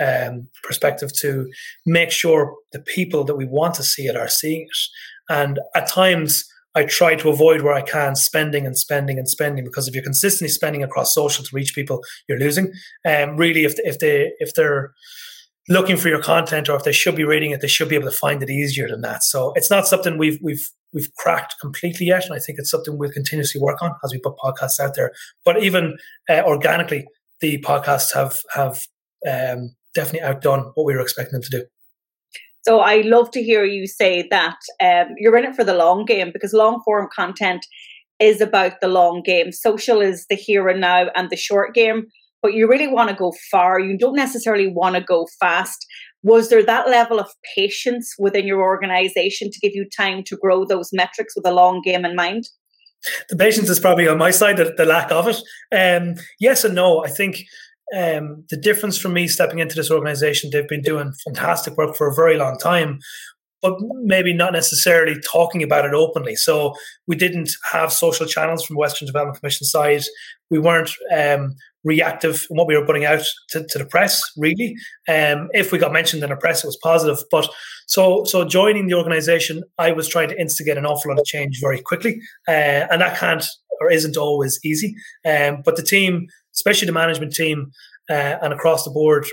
[0.00, 1.50] um, perspective to
[1.86, 5.34] make sure the people that we want to see it are seeing it?
[5.34, 6.44] And at times,
[6.74, 10.04] I try to avoid where I can spending and spending and spending because if you're
[10.04, 12.72] consistently spending across social to reach people, you're losing.
[13.04, 14.92] And um, really, if if they if they're
[15.70, 18.10] looking for your content or if they should be reading it, they should be able
[18.10, 19.22] to find it easier than that.
[19.22, 22.98] So it's not something we've we've we've cracked completely yet, and I think it's something
[22.98, 25.12] we'll continuously work on as we put podcasts out there.
[25.44, 25.96] But even
[26.28, 27.06] uh, organically,
[27.40, 28.80] the podcasts have have
[29.26, 31.64] um, definitely outdone what we were expecting them to do.
[32.62, 36.04] So I love to hear you say that um, you're in it for the long
[36.04, 37.64] game because long form content
[38.18, 39.50] is about the long game.
[39.50, 42.06] Social is the here and now and the short game,
[42.42, 43.80] but you really want to go far.
[43.80, 45.86] You don't necessarily want to go fast.
[46.22, 50.64] Was there that level of patience within your organization to give you time to grow
[50.64, 52.44] those metrics with a long game in mind?
[53.30, 55.42] The patience is probably on my side, the, the lack of it.
[55.74, 57.02] Um, yes and no.
[57.02, 57.44] I think
[57.96, 62.08] um, the difference for me stepping into this organization, they've been doing fantastic work for
[62.08, 62.98] a very long time,
[63.62, 66.36] but maybe not necessarily talking about it openly.
[66.36, 66.74] So
[67.06, 70.02] we didn't have social channels from Western Development Commission side.
[70.50, 74.74] We weren't um, reactive in what we were putting out to, to the press, really.
[75.08, 77.22] Um, if we got mentioned in the press, it was positive.
[77.30, 77.48] But
[77.86, 81.58] so so joining the organization, I was trying to instigate an awful lot of change
[81.60, 83.44] very quickly, uh, and that can't
[83.80, 84.94] or isn't always easy.
[85.24, 87.70] Um, but the team especially the management team
[88.10, 89.26] uh, and across the board,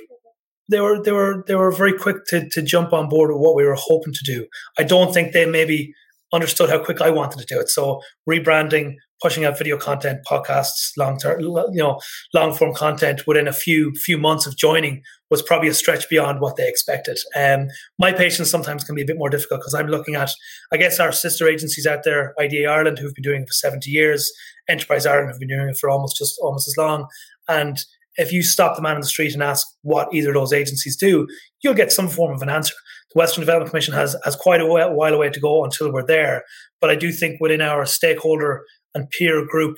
[0.70, 3.56] they were they were they were very quick to to jump on board with what
[3.56, 4.48] we were hoping to do.
[4.78, 5.94] I don't think they maybe
[6.34, 7.70] understood how quick I wanted to do it.
[7.70, 12.00] So rebranding, pushing out video content, podcasts, long term, you know,
[12.34, 16.40] long form content within a few few months of joining was probably a stretch beyond
[16.40, 17.18] what they expected.
[17.36, 17.68] Um,
[18.00, 20.32] my patience sometimes can be a bit more difficult because I'm looking at,
[20.72, 23.90] I guess, our sister agencies out there, IDA Ireland, who've been doing it for 70
[23.90, 24.32] years,
[24.70, 27.08] Enterprise Ireland have been doing it for almost just almost as long,
[27.48, 27.84] and
[28.18, 30.96] if you stop the man in the street and ask what either of those agencies
[30.96, 31.28] do,
[31.62, 32.74] you'll get some form of an answer.
[33.14, 36.44] The Western Development Commission has has quite a while away to go until we're there,
[36.82, 39.78] but I do think within our stakeholder and peer group,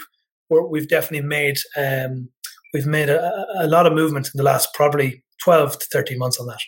[0.49, 2.29] we've definitely made um,
[2.73, 6.39] we've made a, a lot of movement in the last probably 12 to 13 months
[6.39, 6.59] on that.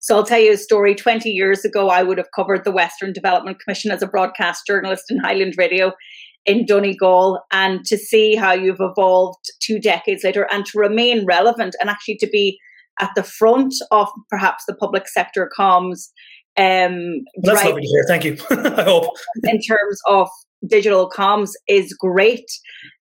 [0.00, 0.96] So I'll tell you a story.
[0.96, 5.04] 20 years ago, I would have covered the Western Development Commission as a broadcast journalist
[5.10, 5.92] in Highland Radio
[6.44, 11.76] in Donegal and to see how you've evolved two decades later and to remain relevant
[11.80, 12.58] and actually to be
[13.00, 16.08] at the front of perhaps the public sector comms.
[16.58, 18.04] Um, That's lovely to hear.
[18.08, 18.36] Thank you.
[18.50, 19.14] I hope.
[19.44, 20.28] in terms of
[20.66, 22.44] digital comms is great.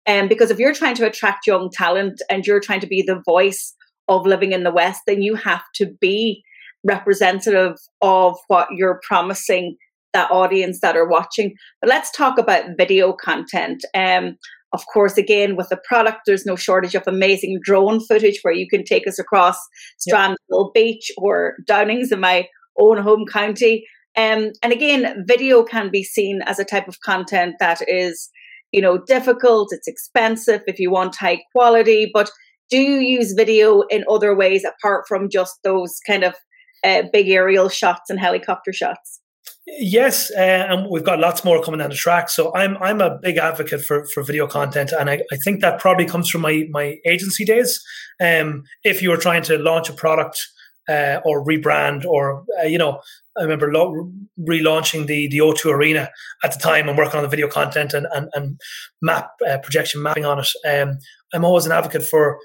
[0.08, 3.22] Um, because if you're trying to attract young talent and you're trying to be the
[3.26, 3.76] voice
[4.08, 6.44] of living in the West, then you have to be
[6.84, 9.78] representative of what you're promising
[10.14, 11.54] that audience that are watching.
[11.82, 13.84] But let's talk about video content.
[13.96, 14.38] Um,
[14.74, 18.68] of course, again, with the product, there's no shortage of amazing drone footage where you
[18.70, 19.58] can take us across
[20.00, 22.48] Strandhill Beach or Downings in my
[22.80, 23.86] own home county.
[24.18, 28.30] Um, and again, video can be seen as a type of content that is,
[28.72, 29.70] you know, difficult.
[29.72, 32.10] It's expensive if you want high quality.
[32.14, 32.30] But
[32.70, 36.36] do you use video in other ways apart from just those kind of
[36.84, 39.21] uh, big aerial shots and helicopter shots?
[39.68, 42.30] Yes, uh, and we've got lots more coming down the track.
[42.30, 45.80] So I'm I'm a big advocate for, for video content, and I, I think that
[45.80, 47.80] probably comes from my my agency days.
[48.20, 50.40] Um, if you were trying to launch a product
[50.90, 53.02] uh, or rebrand, or uh, you know,
[53.38, 56.10] I remember lo- relaunching the the O2 Arena
[56.44, 58.60] at the time and working on the video content and and, and
[59.04, 60.50] map uh, projection mapping on it.
[60.68, 60.98] Um,
[61.34, 62.40] I'm always an advocate for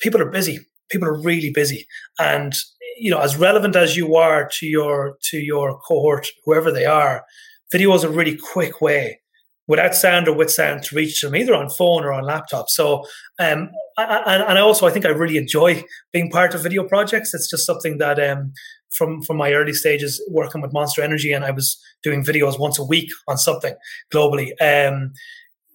[0.00, 1.86] people are busy people are really busy,
[2.18, 2.54] and
[2.98, 7.24] you know, as relevant as you are to your to your cohort, whoever they are,
[7.70, 9.20] video is a really quick way
[9.66, 12.70] without sound or with sound to reach them either on phone or on laptop.
[12.70, 13.04] So,
[13.38, 17.34] um, and, and I also I think I really enjoy being part of video projects.
[17.34, 18.52] It's just something that um,
[18.90, 22.78] from from my early stages working with Monster Energy, and I was doing videos once
[22.78, 23.74] a week on something
[24.12, 24.50] globally.
[24.60, 25.12] Um,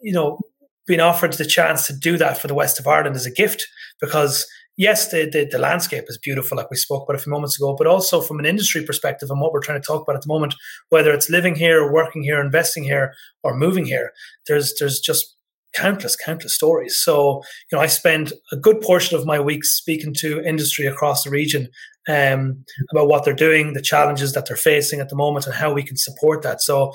[0.02, 0.40] you know,
[0.86, 3.68] being offered the chance to do that for the west of Ireland is a gift
[4.02, 4.46] because
[4.78, 7.76] yes, the, the, the, landscape is beautiful, like we spoke about a few moments ago,
[7.78, 10.28] but also from an industry perspective and what we're trying to talk about at the
[10.28, 10.56] moment,
[10.90, 14.12] whether it's living here, working here, investing here, or moving here,
[14.48, 15.36] there's there's just
[15.76, 17.02] countless, countless stories.
[17.02, 21.24] So, you know, I spend a good portion of my weeks speaking to industry across
[21.24, 21.68] the region
[22.08, 25.74] um, about what they're doing, the challenges that they're facing at the moment, and how
[25.74, 26.62] we can support that.
[26.62, 26.94] So,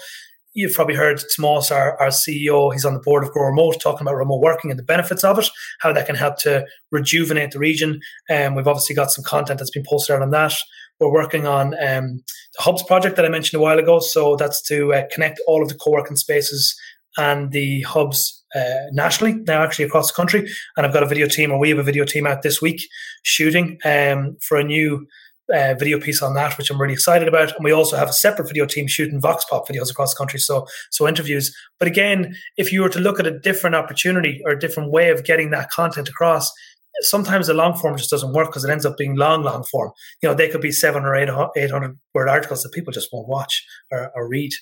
[0.55, 4.03] you've probably heard Tomás, our, our CEO, he's on the board of Grow Remote, talking
[4.07, 5.49] about remote working and the benefits of it,
[5.81, 8.01] how that can help to rejuvenate the region.
[8.29, 10.55] And um, we've obviously got some content that's been posted out on that.
[11.01, 12.23] We're working on um,
[12.57, 14.01] the Hubs project that I mentioned a while ago.
[14.01, 16.77] So that's to uh, connect all of the co-working spaces
[17.17, 21.27] and the hubs uh, nationally now actually across the country and i've got a video
[21.27, 22.81] team or we have a video team out this week
[23.23, 25.07] shooting um, for a new
[25.53, 27.55] uh, video piece on that, which I'm really excited about.
[27.55, 30.39] And we also have a separate video team shooting Vox Pop videos across the country,
[30.39, 31.55] so so interviews.
[31.79, 35.11] But again, if you were to look at a different opportunity or a different way
[35.11, 36.53] of getting that content across,
[37.01, 39.93] sometimes the long form just doesn't work because it ends up being long, long form.
[40.23, 43.29] You know, they could be seven or eight, 800 word articles that people just won't
[43.29, 44.53] watch or, or read.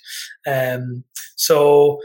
[0.46, 1.05] Um,
[1.37, 2.01] so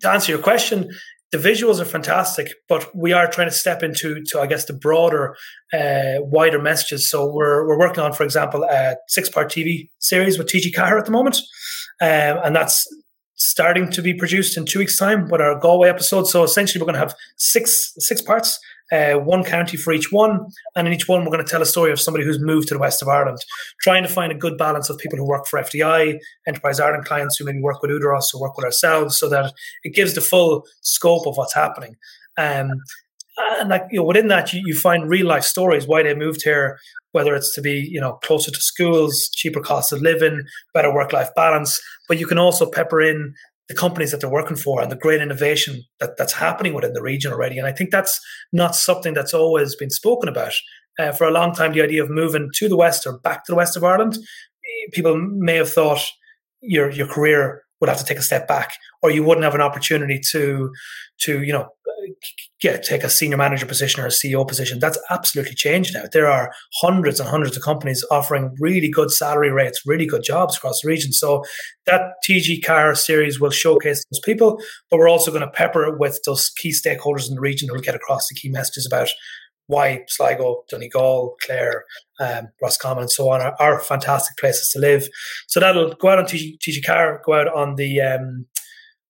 [0.00, 0.90] to answer your question,
[1.32, 4.74] the visuals are fantastic, but we are trying to step into, to I guess, the
[4.74, 5.34] broader,
[5.72, 7.10] uh, wider messages.
[7.10, 10.98] So we're we're working on, for example, a six part TV series with TG Ceathair
[10.98, 11.38] at the moment,
[12.02, 12.86] um, and that's
[13.36, 16.26] starting to be produced in two weeks' time with our Galway episode.
[16.26, 18.58] So essentially, we're going to have six six parts
[18.92, 20.46] uh, one county for each one.
[20.76, 22.74] And in each one, we're going to tell a story of somebody who's moved to
[22.74, 23.38] the west of Ireland,
[23.80, 27.36] trying to find a good balance of people who work for FDI, Enterprise Ireland clients
[27.36, 29.52] who maybe work with Údarás or work with ourselves, so that
[29.82, 31.96] it gives the full scope of what's happening.
[32.36, 32.70] Um,
[33.38, 36.42] and like you know, within that, you, you find real life stories why they moved
[36.42, 36.78] here,
[37.12, 40.42] whether it's to be you know closer to schools, cheaper cost of living,
[40.74, 41.80] better work life balance.
[42.08, 43.34] But you can also pepper in
[43.68, 47.02] the companies that they're working for and the great innovation that, that's happening within the
[47.02, 47.58] region already.
[47.58, 48.20] And I think that's
[48.52, 50.52] not something that's always been spoken about.
[50.98, 53.52] Uh, for a long time, the idea of moving to the west or back to
[53.52, 54.18] the west of Ireland,
[54.92, 56.04] people may have thought
[56.60, 59.60] your your career would have to take a step back, or you wouldn't have an
[59.60, 60.70] opportunity to
[61.20, 61.68] to you know
[62.60, 64.78] get take a senior manager position or a CEO position.
[64.78, 66.04] That's absolutely changed now.
[66.12, 70.56] There are hundreds and hundreds of companies offering really good salary rates, really good jobs
[70.56, 71.12] across the region.
[71.12, 71.44] So
[71.86, 74.60] that TG Ceathair series will showcase those people,
[74.90, 77.74] but we're also going to pepper it with those key stakeholders in the region who
[77.74, 79.08] will get across the key messages about
[79.66, 81.84] why Sligo, Donegal, Clare,
[82.20, 85.08] um, Roscommon, and so on are, are, fantastic places to live.
[85.48, 88.46] So that'll go out on TG, TG Ceathair, go out on the um,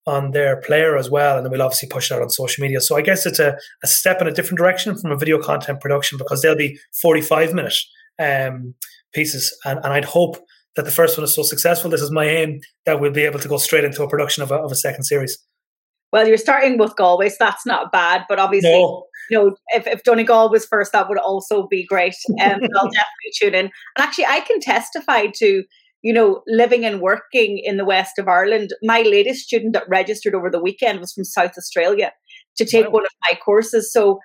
[0.06, 2.80] on their player as well, and then we'll obviously push out on social media.
[2.80, 5.80] So I guess it's a, a step in a different direction from a video content
[5.80, 7.76] production because they'll be 45 minute
[8.18, 8.74] um,
[9.12, 10.38] pieces, and, and I'd hope
[10.76, 11.90] that the first one is so successful.
[11.90, 14.50] This is my aim that we'll be able to go straight into a production of
[14.50, 15.38] a, of a second series.
[16.12, 18.24] Well, you're starting with Galway, so that's not bad.
[18.28, 19.04] But obviously, no.
[19.30, 22.14] you know, if, if Donegal was first, that would also be great.
[22.42, 23.64] Um, I'll definitely tune in.
[23.66, 25.64] And actually, I can testify to
[26.02, 28.70] you know, living and working in the west of Ireland.
[28.82, 32.12] My latest student that registered over the weekend was from South Australia
[32.56, 32.92] to take wow.
[32.92, 33.92] one of my courses.
[33.92, 34.18] So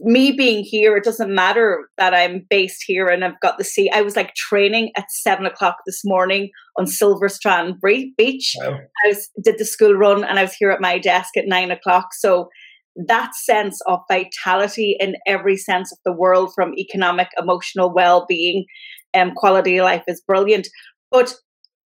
[0.00, 3.90] me being here, it doesn't matter that I'm based here and I've got the sea.
[3.92, 8.54] I was like training at seven o'clock this morning on Silver Strand Beach.
[8.58, 8.78] Wow.
[9.04, 11.70] I was, did the school run and I was here at my desk at nine
[11.70, 12.14] o'clock.
[12.14, 12.48] So
[12.94, 18.66] that sense of vitality in every sense of the world, from economic, emotional well-being,
[19.14, 20.68] and um, quality of life is brilliant.
[21.12, 21.34] But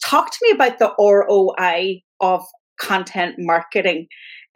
[0.03, 2.43] talk to me about the ROI of
[2.81, 4.07] content marketing.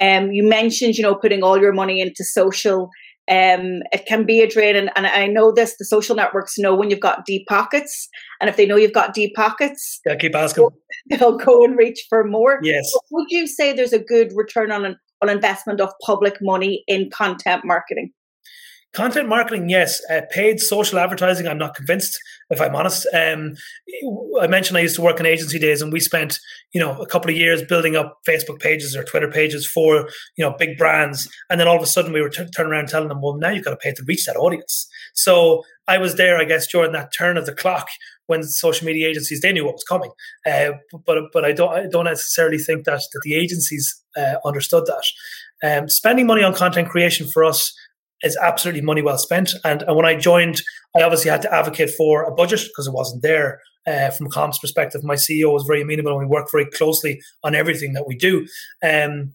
[0.01, 2.89] Um, you mentioned, you know, putting all your money into social.
[3.31, 5.77] Um, it can be a drain, and, and I know this.
[5.79, 8.09] The social networks know when you've got deep pockets,
[8.41, 10.69] and if they know you've got deep pockets, yeah, keep asking.
[11.11, 12.59] They'll go and reach for more.
[12.63, 12.91] Yes.
[12.93, 16.83] But would you say there's a good return on an on investment of public money
[16.89, 18.13] in content marketing?
[18.93, 20.01] Content marketing, yes.
[20.11, 22.19] Uh, paid social advertising, I'm not convinced,
[22.51, 23.07] if I'm honest.
[23.15, 23.55] Um,
[24.41, 26.41] I mentioned I used to work in agency days, and we spent,
[26.73, 30.45] you know, a couple of years building up Facebook pages or Twitter pages for, you
[30.45, 33.09] know, big brands, and then all of a sudden we were t- turning around telling
[33.09, 34.89] them, well, now you've got to pay to reach that audience.
[35.15, 37.87] So I was there, I guess, during that turn of the clock
[38.27, 40.11] when social media agencies they knew what was coming,
[40.47, 40.73] uh,
[41.07, 45.05] but but I don't I don't necessarily think that that the agencies uh, understood that.
[45.63, 47.73] Um, spending money on content creation for us
[48.23, 49.55] is absolutely money well spent.
[49.65, 50.63] And, and when I joined,
[50.97, 53.61] I obviously had to advocate for a budget because it wasn't there.
[53.87, 57.21] Uh, from a comms perspective, my CEO was very amenable and we work very closely
[57.43, 58.47] on everything that we do.
[58.85, 59.33] Um,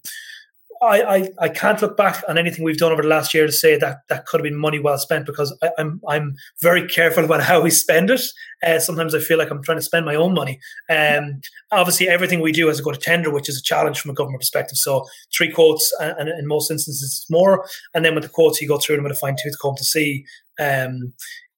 [0.82, 3.52] I, I, I can't look back on anything we've done over the last year to
[3.52, 6.88] say that that could have been money well spent because I, am I'm, I'm very
[6.88, 8.22] careful about how we spend it.
[8.64, 10.60] Uh, sometimes I feel like I'm trying to spend my own money.
[10.90, 14.12] Um, obviously, everything we do has to go to tender, which is a challenge from
[14.12, 14.78] a government perspective.
[14.78, 15.06] So
[15.36, 17.68] three quotes, and, and in most instances, it's more.
[17.94, 19.84] And then with the quotes, you go through them with a fine tooth comb to
[19.84, 20.26] see.
[20.60, 21.14] Um,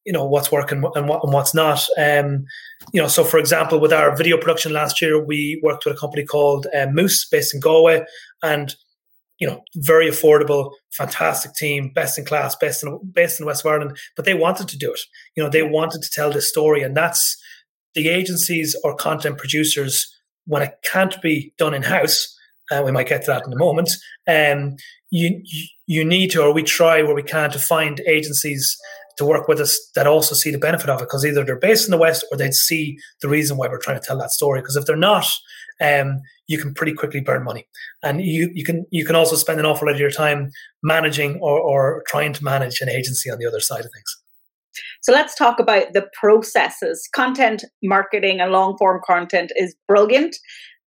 [0.05, 1.85] you know what's working and, what, and what's not.
[1.97, 2.45] Um,
[2.93, 5.99] you know, so for example, with our video production last year, we worked with a
[5.99, 8.05] company called uh, Moose, based in Galway,
[8.41, 8.73] and
[9.39, 13.97] you know, very affordable, fantastic team, best in class, best in best in West Ireland.
[14.15, 14.99] But they wanted to do it.
[15.35, 17.37] You know, they wanted to tell this story, and that's
[17.93, 20.13] the agencies or content producers
[20.45, 22.33] when it can't be done in house.
[22.71, 23.91] Uh, we might get to that in a moment.
[24.27, 24.75] Um,
[25.09, 25.41] you
[25.85, 28.77] you need to, or we try where we can to find agencies
[29.17, 31.85] to work with us that also see the benefit of it because either they're based
[31.85, 34.61] in the West or they'd see the reason why we're trying to tell that story.
[34.61, 35.25] Because if they're not,
[35.81, 37.67] um, you can pretty quickly burn money,
[38.03, 40.49] and you you can you can also spend an awful lot of your time
[40.83, 44.17] managing or, or trying to manage an agency on the other side of things.
[45.01, 47.07] So let's talk about the processes.
[47.13, 50.35] Content marketing and long form content is brilliant,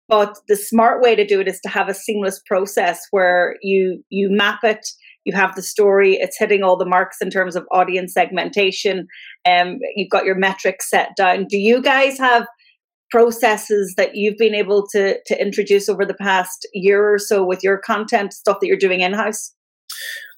[0.07, 4.03] but the smart way to do it is to have a seamless process where you
[4.09, 4.87] you map it
[5.25, 9.07] you have the story it's hitting all the marks in terms of audience segmentation
[9.45, 12.47] and um, you've got your metrics set down do you guys have
[13.11, 17.63] processes that you've been able to to introduce over the past year or so with
[17.63, 19.53] your content stuff that you're doing in house?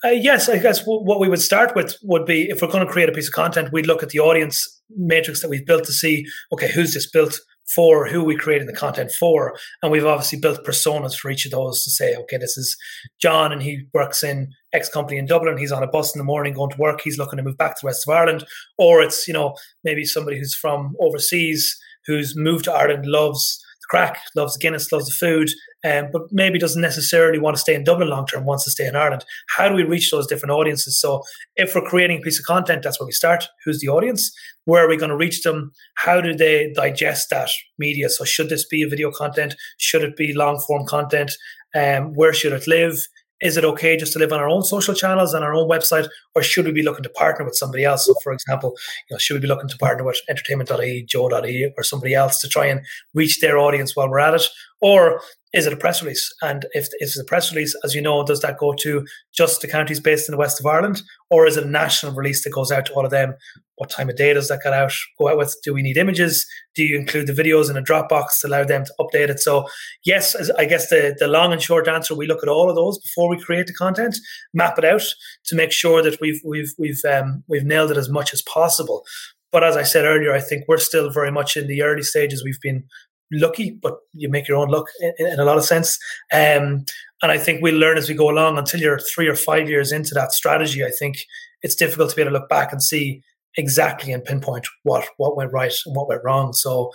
[0.04, 2.86] Uh, yes, I guess w- what we would start with would be if we're going
[2.86, 4.66] to create a piece of content, we'd look at the audience
[4.96, 7.40] matrix that we've built to see, okay, who's this built
[7.76, 11.46] for, who are we creating the content for, and we've obviously built personas for each
[11.46, 12.76] of those to say, okay, this is
[13.22, 15.58] John, and he works in X company in Dublin.
[15.58, 17.02] He's on a bus in the morning going to work.
[17.04, 18.46] He's looking to move back to the rest of Ireland,
[18.78, 21.78] or it's you know maybe somebody who's from overseas
[22.10, 25.50] who's moved to Ireland, loves the crack, loves Guinness, loves the food,
[25.86, 28.88] um, but maybe doesn't necessarily want to stay in Dublin long term, wants to stay
[28.88, 29.24] in Ireland.
[29.56, 31.00] How do we reach those different audiences?
[31.00, 31.22] So
[31.56, 33.48] if we're creating a piece of content, that's where we start.
[33.64, 34.32] Who's the audience?
[34.66, 35.72] Where are we going to reach them?
[35.98, 38.10] How do they digest that media?
[38.10, 39.56] So should this be a video content?
[39.78, 41.32] Should it be long form content?
[41.76, 42.98] Um, where should it live?
[43.42, 46.08] Is it okay just to live on our own social channels and our own website,
[46.36, 48.06] or should we be looking to partner with somebody else?
[48.06, 48.76] So, for example,
[49.10, 52.48] you know, should we be looking to partner with entertainment.ie, Joe.ie, or somebody else to
[52.48, 52.82] try and
[53.14, 54.44] reach their audience while we're at it?
[54.82, 55.22] Or
[55.52, 56.32] is it a press release?
[56.42, 59.62] And if, if it's a press release, as you know, does that go to just
[59.62, 61.02] the counties based in the west of Ireland?
[61.30, 63.34] Or is it a national release that goes out to all of them?
[63.76, 64.94] What time of day does that get out?
[65.18, 65.56] Go out with?
[65.64, 66.46] Do we need images?
[66.76, 69.40] Do you include the videos in a Dropbox to allow them to update it?
[69.40, 69.68] So,
[70.06, 73.00] yes, I guess the, the long and short answer, we look at all of those
[73.00, 74.18] before we create the content,
[74.54, 75.04] map it out
[75.46, 79.06] to make sure that we've we've we've um, we've nailed it as much as possible.
[79.52, 82.44] But as I said earlier, I think we're still very much in the early stages.
[82.44, 82.84] We've been
[83.32, 85.98] lucky, but you make your own luck in, in a lot of sense.
[86.32, 86.86] Um,
[87.22, 89.92] and I think we'll learn as we go along until you're three or five years
[89.92, 90.84] into that strategy.
[90.84, 91.18] I think
[91.62, 93.22] it's difficult to be able to look back and see
[93.58, 96.54] exactly and pinpoint what what went right and what went wrong.
[96.54, 96.92] So,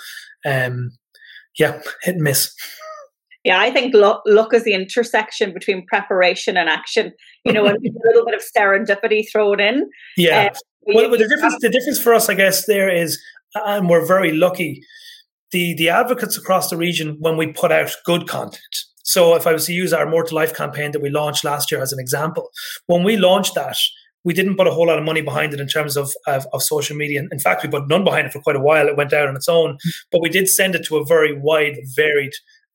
[0.47, 0.93] um,
[1.59, 2.55] yeah, hit and miss.
[3.45, 7.13] Yeah, I think luck, luck is the intersection between preparation and action.
[7.45, 9.91] You know, a little bit of serendipity thrown in.
[10.17, 10.49] Yeah.
[10.51, 10.55] Uh,
[10.87, 13.21] well, the difference the difference for us, I guess, there is,
[13.55, 14.83] and we're very lucky
[15.55, 18.75] the the advocates across the region when we put out good content.
[19.05, 21.71] So if I was to use our More to Life campaign that we launched last
[21.71, 22.51] year as an example,
[22.87, 23.79] when we launched that,
[24.25, 26.63] we didn't put a whole lot of money behind it in terms of, of, of
[26.63, 27.23] social media.
[27.31, 28.89] In fact, we put none behind it for quite a while.
[28.89, 29.77] It went out on its own,
[30.11, 32.33] but we did send it to a very wide, varied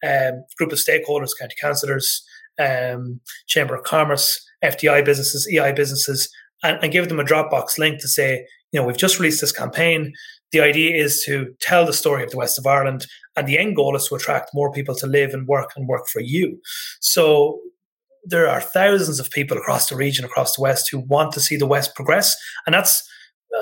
[0.07, 2.23] um, group of stakeholders, county councillors,
[2.59, 6.29] um, Chamber of Commerce, FDI businesses, EI businesses,
[6.63, 9.51] and, and give them a Dropbox link to say, you know, we've just released this
[9.51, 10.13] campaign
[10.51, 13.75] the idea is to tell the story of the west of Ireland, and the end
[13.75, 16.59] goal is to attract more people to live and work and work for you.
[16.99, 17.59] So
[18.25, 21.55] there are thousands of people across the region, across the west, who want to see
[21.55, 22.35] the west progress,
[22.65, 23.03] and that's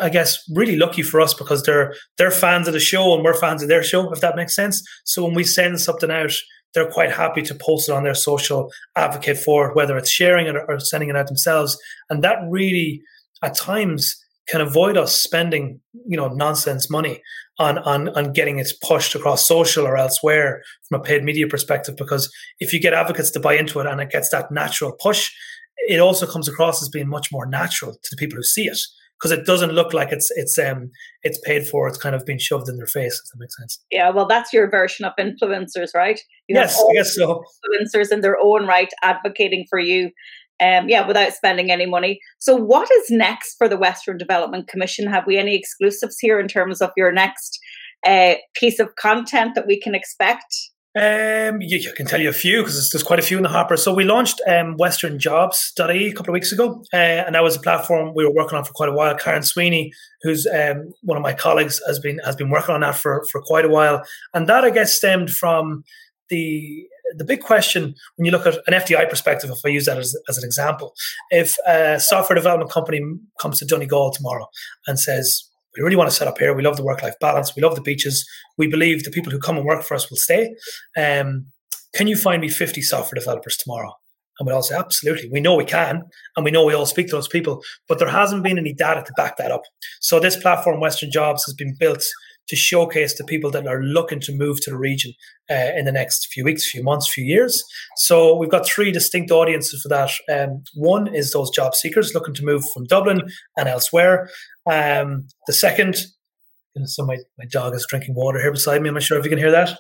[0.01, 3.33] I guess really lucky for us because they're they're fans of the show and we're
[3.33, 4.83] fans of their show, if that makes sense.
[5.05, 6.33] So when we send something out,
[6.73, 10.47] they're quite happy to post it on their social, advocate for it, whether it's sharing
[10.47, 11.77] it or sending it out themselves.
[12.09, 13.01] And that really,
[13.41, 14.15] at times,
[14.47, 17.21] can avoid us spending you know nonsense money
[17.59, 21.95] on on on getting it pushed across social or elsewhere from a paid media perspective
[21.97, 25.31] because if you get advocates to buy into it and it gets that natural push
[25.87, 28.79] it also comes across as being much more natural to the people who see it
[29.17, 30.91] because it doesn't look like it's it's um
[31.23, 33.83] it's paid for it's kind of being shoved in their face if that makes sense.
[33.91, 36.19] Yeah well that's your version of influencers right?
[36.47, 37.43] You yes i guess so.
[37.73, 40.11] influencers in their own right advocating for you
[40.59, 42.19] um, yeah, without spending any money.
[42.39, 45.07] So, what is next for the Western Development Commission?
[45.07, 47.59] Have we any exclusives here in terms of your next
[48.05, 50.53] uh, piece of content that we can expect?
[50.95, 53.49] Um, you, you, can tell you a few because there's quite a few in the
[53.49, 53.77] hopper.
[53.77, 57.59] So we launched um, westernjobs.ie a couple of weeks ago, uh, and that was a
[57.59, 59.15] platform we were working on for quite a while.
[59.15, 59.91] Karen Sweeney,
[60.23, 63.41] who's um, one of my colleagues, has been has been working on that for for
[63.43, 64.01] quite a while,
[64.33, 65.83] and that I guess stemmed from
[66.29, 69.97] the the big question when you look at an FDI perspective, if I use that
[69.97, 70.93] as, as an example,
[71.29, 73.01] if a software development company
[73.39, 74.47] comes to Donegal tomorrow
[74.87, 76.55] and says, we really want to set up here.
[76.55, 77.55] We love the work life balance.
[77.55, 78.27] We love the beaches.
[78.57, 80.55] We believe the people who come and work for us will stay.
[80.97, 81.47] Um,
[81.93, 83.93] can you find me 50 software developers tomorrow?
[84.39, 85.29] And we'll all say, absolutely.
[85.31, 86.03] We know we can,
[86.35, 89.03] and we know we all speak to those people, but there hasn't been any data
[89.03, 89.63] to back that up.
[89.99, 92.03] So this platform, Western Jobs, has been built
[92.47, 95.13] to showcase the people that are looking to move to the region
[95.49, 97.63] uh, in the next few weeks, few months, few years.
[97.97, 100.11] So we've got three distinct audiences for that.
[100.31, 103.21] Um, one is those job seekers looking to move from Dublin
[103.57, 104.29] and elsewhere.
[104.65, 105.97] Um, the second,
[106.85, 108.89] so my, my dog is drinking water here beside me.
[108.89, 109.77] I'm not sure if you can hear that.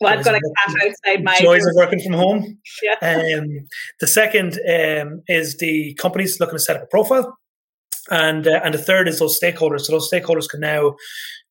[0.00, 2.58] Well, I've got a cat outside my joys of working from home.
[2.82, 2.96] Yeah.
[3.00, 3.68] Um,
[4.00, 7.38] the second um, is the companies looking to set up a profile,
[8.10, 9.82] and uh, and the third is those stakeholders.
[9.82, 10.94] So those stakeholders can now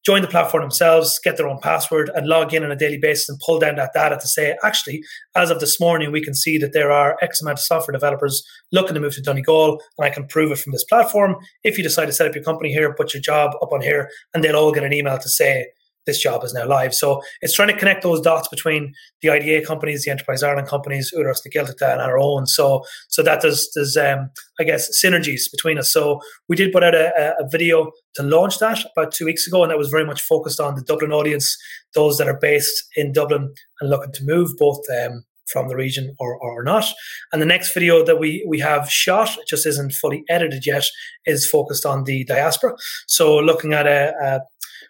[0.05, 3.29] join the platform themselves, get their own password, and log in on a daily basis
[3.29, 5.01] and pull down that data to say, actually,
[5.35, 8.43] as of this morning, we can see that there are X amount of software developers
[8.73, 11.37] looking to move to Donegal, and I can prove it from this platform.
[11.63, 14.09] If you decide to set up your company here, put your job up on here,
[14.33, 15.67] and they'll all get an email to say,
[16.05, 16.93] this job is now live.
[16.93, 21.11] So it's trying to connect those dots between the IDA companies, the Enterprise Ireland companies,
[21.15, 22.45] Údarás na Gaeltachta, and our own.
[22.45, 24.29] So so that there's there's um,
[24.59, 25.91] I guess synergies between us.
[25.91, 29.63] So we did put out a, a, video to launch that about two weeks ago,
[29.63, 31.57] and that was very much focused on the Dublin audience,
[31.93, 34.79] those that are based in Dublin and looking to move both.
[34.89, 36.85] Um, from the region or, or not.
[37.31, 40.85] And the next video that we, we have shot, it just isn't fully edited yet,
[41.25, 42.75] is focused on the diaspora.
[43.07, 44.39] So looking at a, a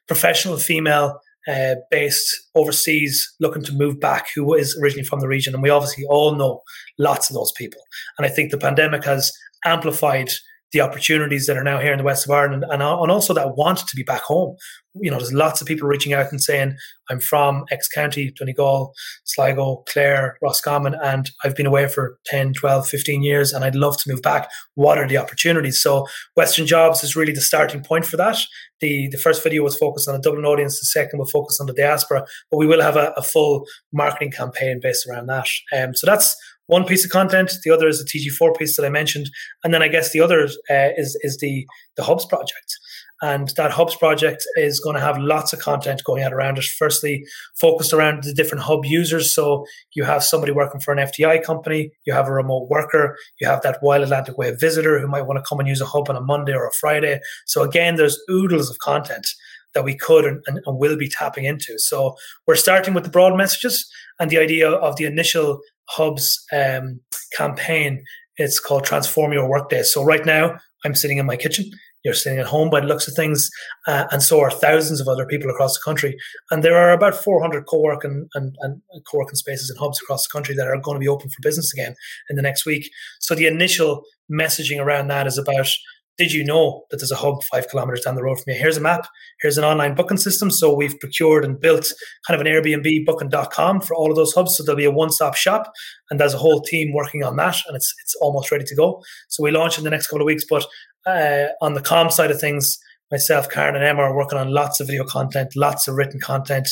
[0.07, 5.53] professional female uh, based overseas looking to move back who is originally from the region.
[5.53, 6.61] And we obviously all know
[6.97, 7.81] lots of those people.
[8.17, 9.31] And I think the pandemic has
[9.65, 10.29] amplified
[10.73, 13.55] the opportunities that are now here in the west of Ireland and, and also that
[13.55, 14.55] want to be back home.
[14.95, 16.75] You know, there's lots of people reaching out and saying,
[17.09, 18.93] I'm from X County, Donegal,
[19.23, 23.97] Sligo, Clare, Roscommon, and I've been away for 10, 12, 15 years and I'd love
[23.97, 24.49] to move back.
[24.75, 25.81] What are the opportunities?
[25.81, 28.37] So Western Jobs is really the starting point for that.
[28.81, 31.67] The, the first video was focused on a Dublin audience, the second will focus on
[31.67, 35.47] the diaspora, but we will have a, a full marketing campaign based around that.
[35.75, 36.35] Um, so that's
[36.67, 37.51] one piece of content.
[37.63, 39.29] The other is the TG4 piece that I mentioned,
[39.63, 42.77] and then I guess the other uh, is is the the Hubs project.
[43.21, 46.65] And that Hubs project is going to have lots of content going out around it.
[46.65, 47.23] Firstly,
[47.55, 49.33] focused around the different Hub users.
[49.33, 53.47] So you have somebody working for an FDI company, you have a remote worker, you
[53.47, 56.09] have that Wild Atlantic Way visitor who might want to come and use a Hub
[56.09, 57.21] on a Monday or a Friday.
[57.45, 59.25] So again, there's oodles of content
[59.73, 61.77] that we could and, and, will be tapping into.
[61.77, 62.15] So
[62.47, 65.59] we're starting with the broad messages and the idea of the initial
[65.89, 67.01] Hub's um,
[67.35, 68.03] campaign.
[68.37, 69.83] It's called Transform Your Workday.
[69.83, 71.65] So right now, I'm sitting in my kitchen.
[72.03, 73.49] You're sitting at home by the looks of things,
[73.87, 76.17] uh, and so are thousands of other people across the country.
[76.51, 80.53] And there are about 400 co-working and, and co-working spaces and hubs across the country
[80.55, 81.95] that are going to be open for business again
[82.29, 82.91] in the next week.
[83.21, 85.69] So the initial messaging around that is about
[86.17, 88.59] did you know that there's a hub five kilometers down the road from you?
[88.59, 89.07] Here's a map.
[89.41, 90.51] Here's an online booking system.
[90.51, 91.91] So we've procured and built
[92.27, 94.55] kind of an Airbnb booking.com for all of those hubs.
[94.55, 95.71] So there'll be a one stop shop
[96.09, 99.01] and there's a whole team working on that and it's, it's almost ready to go.
[99.29, 100.45] So we launch in the next couple of weeks.
[100.47, 100.65] But
[101.05, 102.77] uh, on the com side of things,
[103.11, 106.67] myself, Karen, and Emma are working on lots of video content, lots of written content,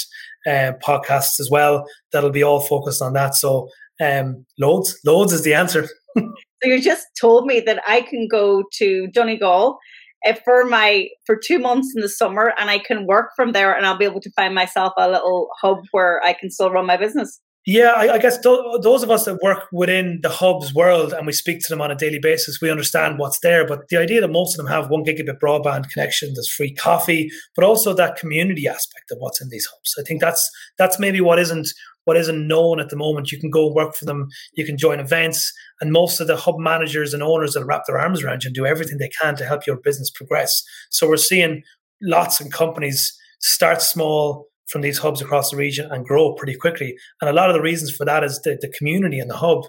[0.45, 1.85] uh, podcasts as well.
[2.11, 3.35] That'll be all focused on that.
[3.35, 3.69] So
[3.99, 5.87] um, loads, loads is the answer.
[6.61, 9.79] So you just told me that I can go to Donegal
[10.25, 13.73] uh, for my for two months in the summer, and I can work from there,
[13.73, 16.85] and I'll be able to find myself a little hub where I can still run
[16.85, 17.39] my business.
[17.67, 21.27] Yeah, I, I guess th- those of us that work within the hub's world and
[21.27, 23.67] we speak to them on a daily basis, we understand what's there.
[23.67, 27.29] But the idea that most of them have one gigabit broadband connection, there's free coffee,
[27.55, 29.93] but also that community aspect of what's in these hubs.
[29.99, 30.49] I think that's
[30.79, 31.67] that's maybe what isn't
[32.11, 33.31] what isn't known at the moment.
[33.31, 36.59] You can go work for them, you can join events, and most of the hub
[36.59, 39.45] managers and owners that wrap their arms around you and do everything they can to
[39.45, 40.61] help your business progress.
[40.89, 41.63] So we're seeing
[42.01, 46.97] lots of companies start small from these hubs across the region and grow pretty quickly.
[47.21, 49.63] And a lot of the reasons for that is the, the community in the hub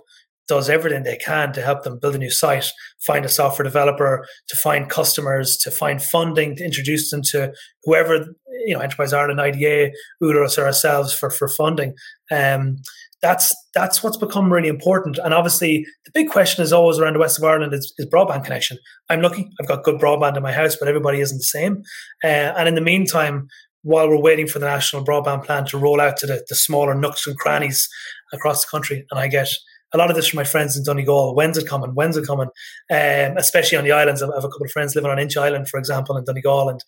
[0.49, 2.73] does everything they can to help them build a new site,
[3.07, 7.53] find a software developer, to find customers, to find funding, to introduce them to
[7.85, 8.27] whoever,
[8.67, 9.91] you know, Enterprise Ireland, IDA,
[10.21, 11.95] or ourselves for, for funding.
[12.31, 12.79] Um,
[13.23, 15.19] that's that's what's become really important.
[15.19, 18.45] And obviously, the big question is always around the west of Ireland is, is broadband
[18.45, 18.79] connection.
[19.09, 21.83] I'm lucky; I've got good broadband in my house, but everybody isn't the same.
[22.25, 23.47] Uh, and in the meantime,
[23.83, 26.95] while we're waiting for the national broadband plan to roll out to the, the smaller
[26.95, 27.89] nooks and crannies
[28.33, 29.49] across the country, and I get
[29.95, 31.35] a lot of this from my friends in Donegal.
[31.35, 31.91] When's it coming?
[31.91, 32.49] When's it coming?
[32.91, 34.23] Um, especially on the islands.
[34.23, 36.81] I have a couple of friends living on Inch Island, for example, in Donegal, and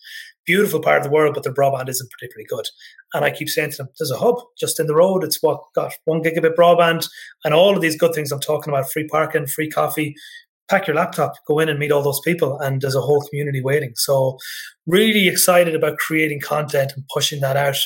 [0.47, 2.67] beautiful part of the world, but their broadband isn't particularly good.
[3.13, 5.25] And I keep saying to them, there's a hub just in the road.
[5.25, 7.09] It's what got one gigabit broadband
[7.45, 10.15] and all of these good things I'm talking about free parking, free coffee.
[10.69, 13.61] Pack your laptop, go in and meet all those people, and there's a whole community
[13.63, 13.93] waiting.
[13.97, 14.39] So,
[14.87, 17.77] really excited about creating content and pushing that out.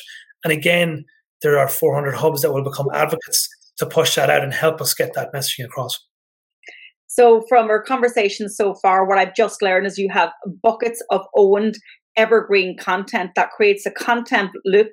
[0.45, 1.03] And again,
[1.41, 3.49] there are 400 hubs that will become advocates
[3.79, 5.99] to push that out and help us get that messaging across.
[7.07, 10.31] So, from our conversation so far, what I've just learned is you have
[10.61, 11.75] buckets of owned
[12.19, 14.89] evergreen content that creates a content loop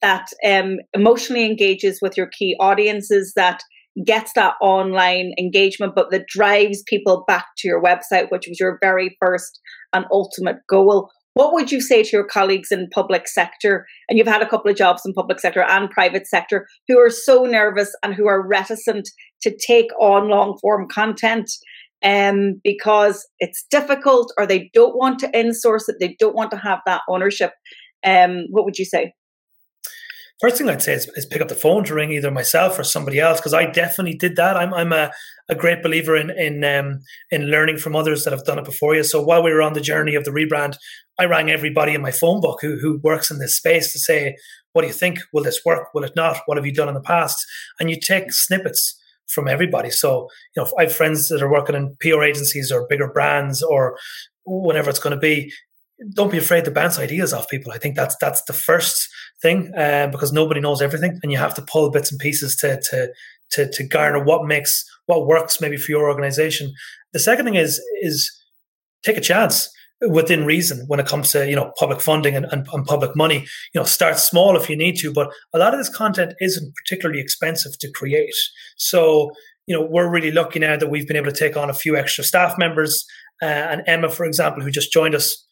[0.00, 3.62] that um, emotionally engages with your key audiences, that
[4.06, 8.78] gets that online engagement, but that drives people back to your website, which was your
[8.80, 9.60] very first
[9.92, 11.10] and ultimate goal.
[11.34, 13.86] What would you say to your colleagues in public sector?
[14.08, 17.10] And you've had a couple of jobs in public sector and private sector who are
[17.10, 19.08] so nervous and who are reticent
[19.42, 21.50] to take on long form content
[22.02, 26.56] um, because it's difficult or they don't want to insource it, they don't want to
[26.56, 27.52] have that ownership.
[28.04, 29.12] Um, what would you say?
[30.40, 32.82] First thing I'd say is, is, pick up the phone to ring either myself or
[32.82, 34.56] somebody else because I definitely did that.
[34.56, 35.10] I'm I'm a,
[35.50, 38.94] a great believer in in um, in learning from others that have done it before
[38.94, 39.04] you.
[39.04, 40.76] So while we were on the journey of the rebrand,
[41.18, 44.34] I rang everybody in my phone book who who works in this space to say,
[44.72, 45.18] "What do you think?
[45.34, 45.88] Will this work?
[45.92, 46.40] Will it not?
[46.46, 47.36] What have you done in the past?"
[47.78, 48.98] And you take snippets
[49.32, 49.90] from everybody.
[49.90, 53.62] So you know, I have friends that are working in PR agencies or bigger brands
[53.62, 53.96] or
[54.44, 55.52] whatever it's going to be
[56.14, 57.72] don't be afraid to bounce ideas off people.
[57.72, 59.08] I think that's that's the first
[59.42, 62.80] thing uh, because nobody knows everything, and you have to pull bits and pieces to
[62.90, 63.12] to
[63.50, 66.72] to to garner what makes what works maybe for your organization.
[67.12, 68.30] The second thing is is
[69.02, 69.68] take a chance
[70.08, 73.46] within reason when it comes to you know public funding and, and, and, public money
[73.74, 76.74] you know start small if you need to but a lot of this content isn't
[76.74, 78.34] particularly expensive to create
[78.78, 79.30] so
[79.66, 81.96] you know we're really lucky now that we've been able to take on a few
[81.96, 83.04] extra staff members
[83.42, 85.46] uh, and emma for example who just joined us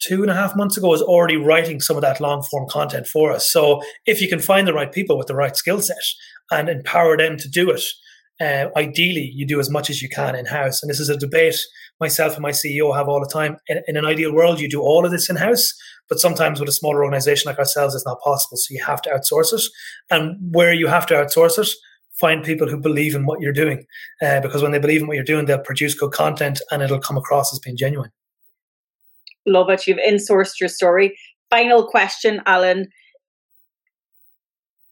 [0.00, 3.06] two and a half months ago is already writing some of that long form content
[3.06, 3.50] for us.
[3.50, 5.96] So if you can find the right people with the right skill set
[6.50, 7.82] and empower them to do it,
[8.40, 10.82] uh, ideally you do as much as you can in house.
[10.82, 11.58] And this is a debate
[12.00, 13.56] myself and my CEO have all the time.
[13.68, 15.72] In, in an ideal world, you do all of this in house,
[16.08, 18.56] but sometimes with a smaller organization like ourselves, it's not possible.
[18.56, 19.62] So you have to outsource it.
[20.10, 21.68] And where you have to outsource it,
[22.20, 23.84] find people who believe in what you're doing.
[24.22, 27.00] Uh, because when they believe in what you're doing, they'll produce good content and it'll
[27.00, 28.10] come across as being genuine.
[29.46, 29.86] Love it.
[29.86, 31.16] You've insourced your story.
[31.50, 32.88] Final question, Alan.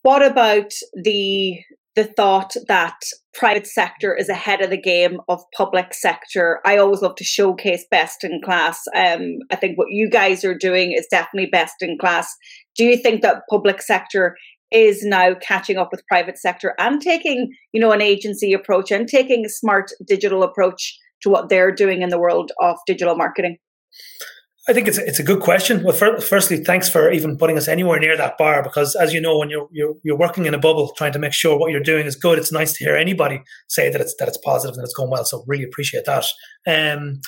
[0.03, 1.61] What about the
[1.95, 2.95] the thought that
[3.34, 6.61] private sector is ahead of the game of public sector?
[6.64, 8.80] I always love to showcase best in class.
[8.95, 12.34] Um, I think what you guys are doing is definitely best in class.
[12.76, 14.36] Do you think that public sector
[14.70, 19.07] is now catching up with private sector and taking, you know, an agency approach and
[19.07, 23.59] taking a smart digital approach to what they're doing in the world of digital marketing?
[24.69, 25.83] I think it's a, it's a good question.
[25.83, 29.37] Well, firstly, thanks for even putting us anywhere near that bar because, as you know,
[29.37, 32.07] when you're, you're you're working in a bubble, trying to make sure what you're doing
[32.07, 34.95] is good, it's nice to hear anybody say that it's that it's positive and it's
[34.95, 35.25] going well.
[35.25, 36.27] So, really appreciate that.
[36.65, 37.21] Um,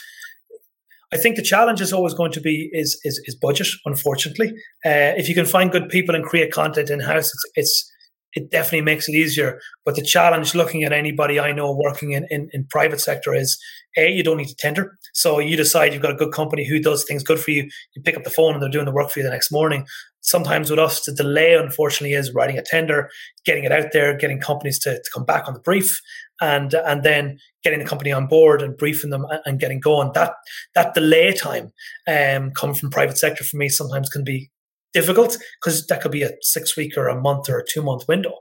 [1.12, 3.66] I think the challenge is always going to be is is, is budget.
[3.84, 4.50] Unfortunately,
[4.86, 7.92] uh, if you can find good people and create content in house, it's, it's
[8.34, 9.60] it definitely makes it easier.
[9.84, 13.58] But the challenge looking at anybody I know working in, in, in, private sector is
[13.96, 14.98] A, you don't need to tender.
[15.12, 17.68] So you decide you've got a good company who does things good for you.
[17.94, 19.86] You pick up the phone and they're doing the work for you the next morning.
[20.20, 23.10] Sometimes with us, the delay, unfortunately, is writing a tender,
[23.44, 26.00] getting it out there, getting companies to, to come back on the brief,
[26.40, 30.10] and and then getting the company on board and briefing them and, getting going.
[30.14, 30.32] That
[30.74, 31.72] that delay time
[32.08, 34.50] um, coming from private sector for me sometimes can be
[34.94, 38.08] difficult because that could be a six week or a month or a two month
[38.08, 38.32] window.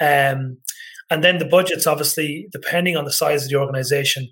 [0.00, 0.58] Um,
[1.10, 4.28] and then the budgets, obviously, depending on the size of the organization,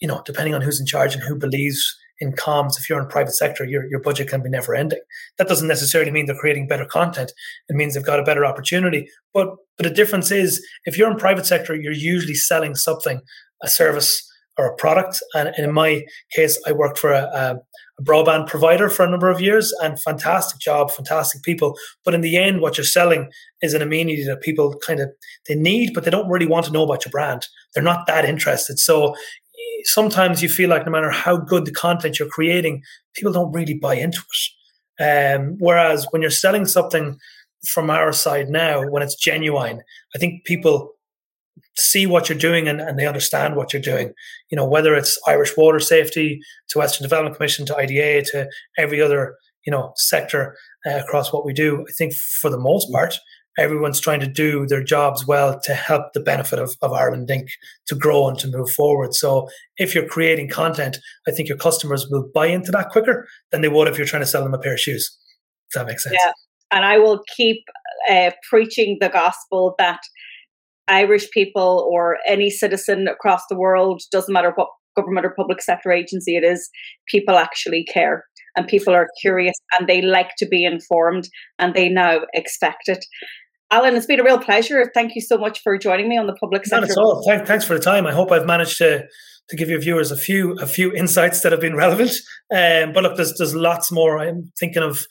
[0.00, 3.08] you know, depending on who's in charge and who believes in comms, if you're in
[3.08, 5.00] private sector, your, your budget can be never ending.
[5.38, 7.32] That doesn't necessarily mean they're creating better content.
[7.68, 9.08] It means they've got a better opportunity.
[9.32, 13.22] But but the difference is if you're in private sector, you're usually selling something,
[13.62, 14.26] a service
[14.58, 15.22] or a product.
[15.34, 16.02] And, and in my
[16.34, 17.56] case, I worked for a, a,
[18.02, 21.76] broadband provider for a number of years and fantastic job, fantastic people.
[22.04, 23.30] But in the end, what you're selling
[23.62, 25.10] is an amenity that people kind of
[25.48, 27.46] they need, but they don't really want to know about your brand.
[27.74, 28.78] They're not that interested.
[28.78, 29.14] So
[29.84, 32.82] sometimes you feel like no matter how good the content you're creating,
[33.14, 34.50] people don't really buy into it.
[35.02, 37.18] Um, whereas when you're selling something
[37.66, 39.82] from our side now when it's genuine.
[40.14, 40.92] I think people
[41.76, 44.12] see what you're doing and, and they understand what you're doing.
[44.50, 46.40] You know, whether it's Irish Water Safety
[46.70, 48.48] to Western Development Commission to IDA to
[48.78, 49.36] every other,
[49.66, 50.56] you know, sector
[50.86, 51.84] uh, across what we do.
[51.88, 53.18] I think for the most part,
[53.58, 57.48] everyone's trying to do their jobs well to help the benefit of, of Ireland Inc.
[57.88, 59.14] to grow and to move forward.
[59.14, 63.60] So if you're creating content, I think your customers will buy into that quicker than
[63.60, 65.16] they would if you're trying to sell them a pair of shoes.
[65.72, 66.16] Does that make sense?
[66.18, 66.32] Yeah.
[66.72, 67.64] And I will keep
[68.08, 70.00] uh, preaching the gospel that
[70.90, 75.92] Irish people or any citizen across the world, doesn't matter what government or public sector
[75.92, 76.68] agency it is,
[77.08, 78.24] people actually care
[78.56, 81.28] and people are curious and they like to be informed
[81.58, 83.04] and they now expect it.
[83.70, 84.90] Alan, it's been a real pleasure.
[84.92, 86.86] Thank you so much for joining me on the public sector.
[86.86, 87.46] Not at all.
[87.46, 88.06] Thanks for the time.
[88.06, 89.06] I hope I've managed to
[89.48, 92.12] to give your viewers a few a few insights that have been relevant.
[92.52, 94.18] Um, but look, there's there's lots more.
[94.18, 95.06] I'm thinking of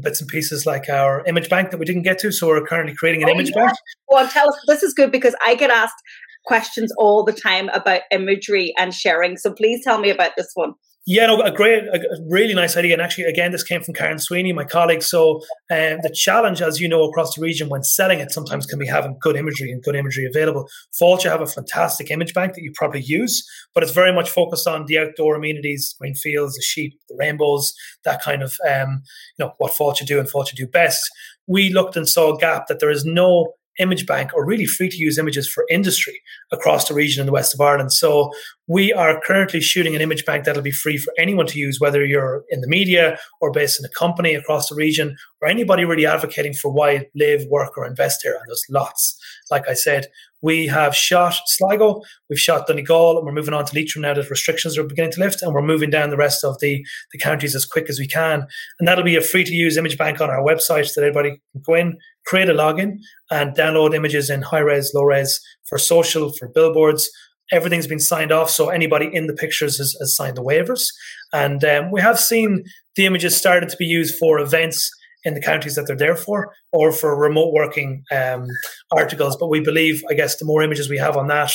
[0.00, 2.32] bits and pieces like our image bank that we didn't get to.
[2.32, 3.66] So we're currently creating an oh, image yeah.
[3.66, 3.76] bank.
[4.08, 4.58] Well, tell us.
[4.66, 5.96] This is good because I get asked
[6.44, 9.36] questions all the time about imagery and sharing.
[9.36, 10.74] So please tell me about this one.
[11.06, 12.00] Yeah, no, a great, a
[12.30, 12.94] really nice idea.
[12.94, 15.02] And actually, again, this came from Karen Sweeney, my colleague.
[15.02, 18.78] So, um, the challenge, as you know, across the region when selling it, sometimes can
[18.78, 20.66] be having good imagery and good imagery available.
[20.98, 24.66] Fáilte have a fantastic image bank that you probably use, but it's very much focused
[24.66, 27.74] on the outdoor amenities, green fields, the sheep, the rainbows,
[28.06, 29.02] that kind of, um,
[29.38, 31.02] you know, what Fáilte do and Fáilte do best.
[31.46, 34.88] We looked and saw a gap that there is no image bank or really free
[34.88, 36.20] to use images for industry
[36.52, 37.92] across the region in the west of Ireland.
[37.92, 38.30] So
[38.66, 42.04] we are currently shooting an image bank that'll be free for anyone to use, whether
[42.04, 46.06] you're in the media or based in a company across the region or anybody really
[46.06, 48.34] advocating for why live, work, or invest here.
[48.34, 49.18] And there's lots.
[49.50, 50.06] Like I said,
[50.40, 54.28] we have shot Sligo, we've shot Donegal, and we're moving on to Leitrim now that
[54.28, 57.54] restrictions are beginning to lift, and we're moving down the rest of the, the counties
[57.54, 58.46] as quick as we can.
[58.78, 61.40] And that'll be a free to use image bank on our website so that everybody
[61.52, 62.98] can go in, create a login,
[63.30, 67.10] and download images in high res, low res for social, for billboards.
[67.52, 70.84] Everything's been signed off, so anybody in the pictures has, has signed the waivers.
[71.32, 72.64] And um, we have seen
[72.96, 74.90] the images started to be used for events
[75.24, 78.46] in the counties that they're there for, or for remote working um,
[78.90, 79.36] articles.
[79.36, 81.52] But we believe, I guess, the more images we have on that,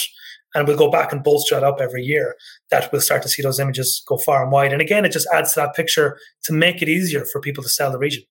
[0.56, 2.36] and we'll go back and bolster it up every year,
[2.72, 4.74] that we'll start to see those images go far and wide.
[4.74, 7.70] And again, it just adds to that picture to make it easier for people to
[7.70, 8.24] sell the region.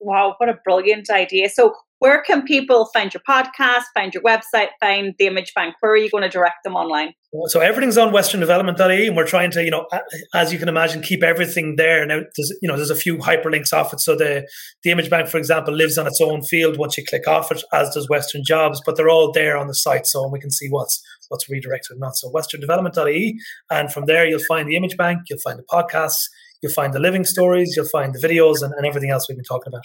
[0.00, 1.48] Wow, what a brilliant idea.
[1.48, 5.76] So, where can people find your podcast, find your website, find the image bank?
[5.80, 7.14] Where are you going to direct them online?
[7.46, 9.86] So everything's on westerndevelopment.ie and we're trying to, you know,
[10.34, 12.04] as you can imagine, keep everything there.
[12.06, 14.00] Now, there's, you know, there's a few hyperlinks off it.
[14.00, 14.46] So the,
[14.82, 17.62] the image bank, for example, lives on its own field once you click off it,
[17.72, 20.06] as does Western Jobs, but they're all there on the site.
[20.06, 22.16] So we can see what's, what's redirected and not.
[22.16, 23.38] So westerndevelopment.ie.
[23.70, 26.28] And from there, you'll find the image bank, you'll find the podcasts,
[26.62, 29.44] you'll find the living stories, you'll find the videos and, and everything else we've been
[29.44, 29.84] talking about.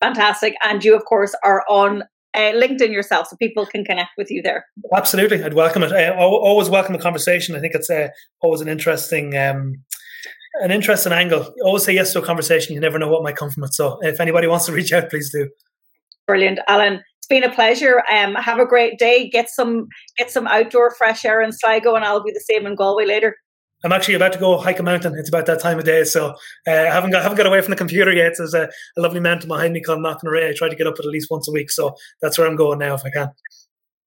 [0.00, 0.54] Fantastic.
[0.62, 2.02] And you, of course, are on
[2.34, 4.66] uh, LinkedIn yourself so people can connect with you there.
[4.94, 5.42] Absolutely.
[5.42, 5.92] I'd welcome it.
[5.92, 7.54] I always welcome the conversation.
[7.54, 8.08] I think it's uh,
[8.42, 9.36] always an interesting.
[9.36, 9.74] Um,
[10.60, 11.52] an interesting angle.
[11.64, 12.74] always say yes to a conversation.
[12.74, 13.74] You never know what might come from it.
[13.74, 15.48] So, if anybody wants to reach out, please do.
[16.28, 17.02] Brilliant, Alan.
[17.18, 18.02] It's been a pleasure.
[18.12, 19.28] Um, have a great day.
[19.28, 22.76] Get some get some outdoor fresh air in Sligo, and I'll be the same in
[22.76, 23.34] Galway later.
[23.84, 25.14] I'm actually about to go hike a mountain.
[25.16, 26.30] It's about that time of day, so
[26.66, 28.32] uh, I haven't got haven't got away from the computer yet.
[28.38, 30.50] There's a, a lovely mountain behind me called Knocknarea.
[30.50, 32.78] I try to get up at least once a week, so that's where I'm going
[32.78, 33.28] now if I can.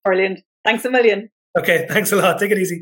[0.03, 0.39] Brilliant.
[0.65, 1.29] Thanks a million.
[1.57, 2.39] Okay, thanks a lot.
[2.39, 2.81] Take it easy.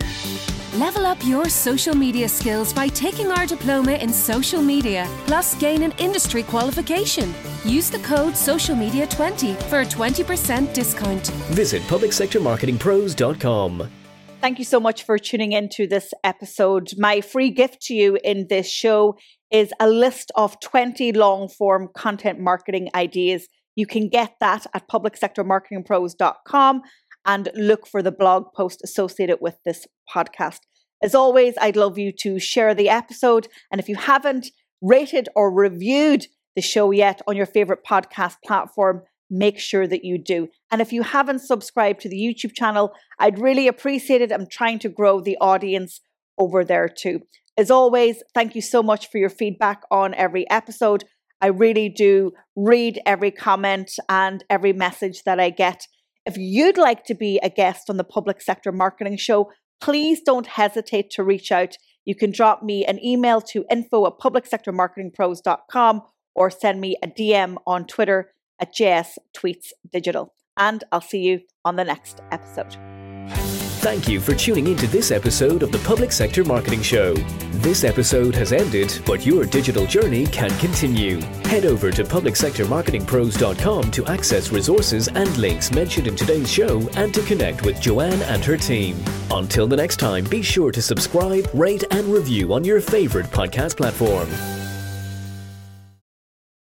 [0.75, 5.83] Level up your social media skills by taking our diploma in social media, plus gain
[5.83, 7.33] an industry qualification.
[7.63, 11.27] Use the code SocialMedia20 for a 20% discount.
[11.51, 14.04] Visit publicsectormarketingpros.com.
[14.45, 16.91] Thank you so much for tuning into this episode.
[16.99, 19.17] My free gift to you in this show
[19.49, 23.47] is a list of 20 long form content marketing ideas.
[23.75, 26.81] You can get that at publicsectormarketingpros.com
[27.25, 30.59] and look for the blog post associated with this podcast.
[31.01, 33.47] As always, I'd love you to share the episode.
[33.71, 39.01] And if you haven't rated or reviewed the show yet on your favorite podcast platform,
[39.29, 40.49] make sure that you do.
[40.71, 44.31] And if you haven't subscribed to the YouTube channel, I'd really appreciate it.
[44.31, 46.01] I'm trying to grow the audience
[46.37, 47.21] over there too.
[47.57, 51.05] As always, thank you so much for your feedback on every episode.
[51.41, 55.87] I really do read every comment and every message that I get.
[56.25, 60.47] If you'd like to be a guest on the Public Sector Marketing Show, please don't
[60.47, 61.77] hesitate to reach out.
[62.03, 66.01] You can drop me an email to info at publicsectormarketingpros.com
[66.35, 70.33] or send me a DM on Twitter at JS Tweets Digital.
[70.57, 72.77] And I'll see you on the next episode.
[73.85, 77.13] Thank you for tuning into this episode of the Public Sector Marketing Show.
[77.61, 81.21] This episode has ended, but your digital journey can continue.
[81.45, 87.21] Head over to publicsectormarketingpros.com to access resources and links mentioned in today's show and to
[87.23, 88.97] connect with Joanne and her team.
[89.29, 93.77] Until the next time, be sure to subscribe, rate, and review on your favorite podcast
[93.77, 94.27] platform.